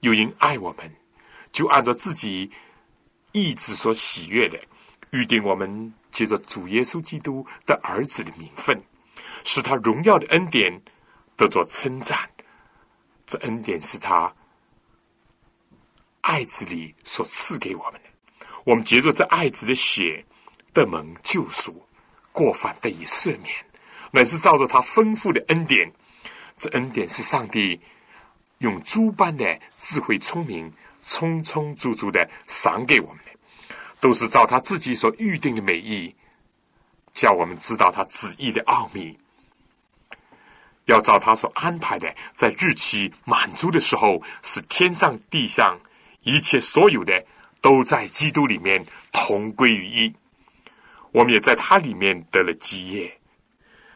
[0.00, 0.90] 又因爱我们，
[1.52, 2.50] 就按照自己
[3.32, 4.58] 意志所喜悦的，
[5.10, 8.82] 预定我们借着主耶稣基督的儿子的名分，
[9.44, 10.80] 使他荣耀的恩典
[11.36, 12.18] 得着称赞。
[13.26, 14.34] 这恩典是他
[16.22, 18.08] 爱子里所赐给我们的。
[18.64, 20.24] 我们借着这爱子的血
[20.72, 21.86] 得蒙救赎，
[22.32, 23.54] 过犯得以赦免，
[24.10, 25.92] 乃是照着他丰富的恩典。
[26.56, 27.80] 这恩典是上帝
[28.60, 30.72] 用诸般的智慧聪明，
[31.06, 33.30] 充充足足的赏给我们的，
[34.00, 36.14] 都是照他自己所预定的美意，
[37.12, 39.18] 叫我们知道他旨意的奥秘。
[40.86, 45.78] 要照他所安排的，在日期满足的时候，使天上地上
[46.22, 47.24] 一切所有的。
[47.62, 48.82] 都在基督里面
[49.12, 50.14] 同归于一，
[51.12, 53.20] 我们也在他里面得了基业。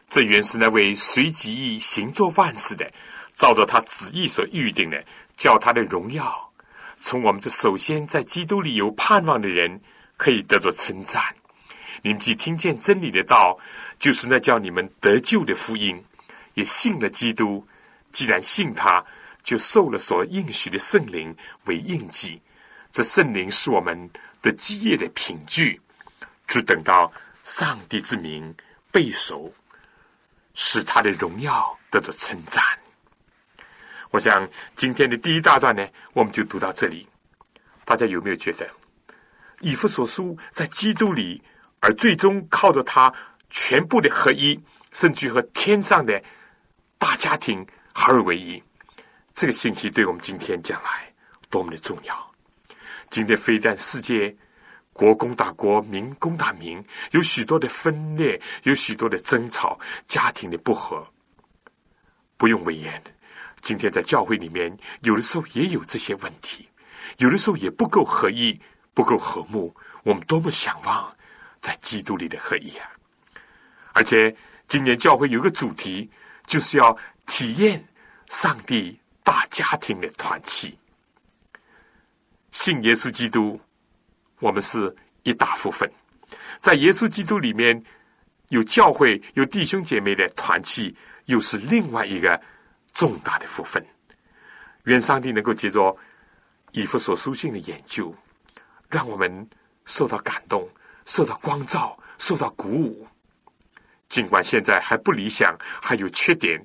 [0.07, 2.93] 这原是那位随己意行作万事的，
[3.37, 5.05] 照着他旨意所预定的，
[5.37, 6.53] 叫他的荣耀
[7.01, 9.81] 从我们这首先在基督里有盼望的人
[10.17, 11.23] 可以得着称赞。
[12.03, 13.59] 你们既听见真理的道，
[13.99, 16.03] 就是那叫你们得救的福音，
[16.55, 17.67] 也信了基督。
[18.11, 19.05] 既然信他，
[19.43, 22.41] 就受了所应许的圣灵为印记。
[22.93, 24.09] 这圣灵是我们
[24.41, 25.81] 的基业的凭据，
[26.47, 27.13] 只等到
[27.43, 28.55] 上帝之名
[28.93, 29.53] 备受，
[30.55, 32.63] 使他的荣耀得到称赞。
[34.15, 37.05] 我想今天的第一大段呢，我们就读到这里。
[37.85, 38.65] 大家有没有觉得
[39.59, 41.43] 以弗所书在基督里，
[41.81, 43.13] 而最终靠着他
[43.51, 44.57] 全部的合一，
[44.93, 46.23] 甚至和天上的
[46.97, 48.63] 大家庭合而为一？
[49.33, 51.13] 这个信息对我们今天将来
[51.51, 52.33] 多么的重要！
[53.11, 54.33] 今天非但世界
[54.93, 61.05] 国攻打国，民攻打民，有许多的分裂，有许多的争吵，家庭的不和。
[62.37, 63.03] 不用讳言，
[63.65, 66.69] 今天在教会里面，有的时候也有这些问题，
[67.17, 68.61] 有的时候也不够合一，
[68.93, 69.75] 不够和睦。
[70.05, 71.11] 我们多么向往
[71.61, 72.87] 在基督里的合一啊！
[73.95, 74.37] 而且
[74.69, 76.11] 今年教会有个主题，
[76.47, 76.95] 就是要
[77.25, 77.83] 体验
[78.29, 80.79] 上帝大家庭的团契。
[82.51, 83.59] 信耶稣基督，
[84.41, 85.91] 我们是一大部分，
[86.59, 87.83] 在耶稣基督里面
[88.51, 90.95] 有教会、有弟兄姐妹的团契，
[91.25, 92.39] 又是另外一个
[92.95, 93.85] 重大的福分。
[94.85, 95.95] 愿上帝能够借着
[96.73, 98.15] 以弗所书信的研究，
[98.89, 99.47] 让我们
[99.85, 100.67] 受到感动、
[101.05, 103.07] 受到光照、受到鼓舞。
[104.09, 106.65] 尽管现在还不理想，还有缺点，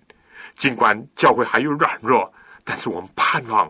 [0.55, 2.31] 尽管教会还有软弱，
[2.63, 3.69] 但是我们盼望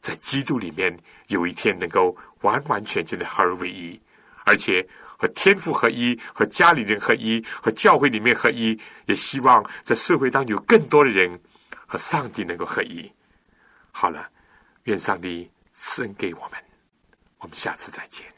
[0.00, 0.98] 在基督里面。
[1.28, 3.98] 有一天能够完完全全的合而为一，
[4.44, 11.40] 而且和天赋合一，和家里人合一，和教会里面合一，也希望在社会当中有更多的人
[11.94, 13.08] 和上帝能够合一。
[13.92, 14.28] 好了，
[14.82, 16.60] 愿上帝赐恩给我们，
[17.38, 18.26] 我们下次再见。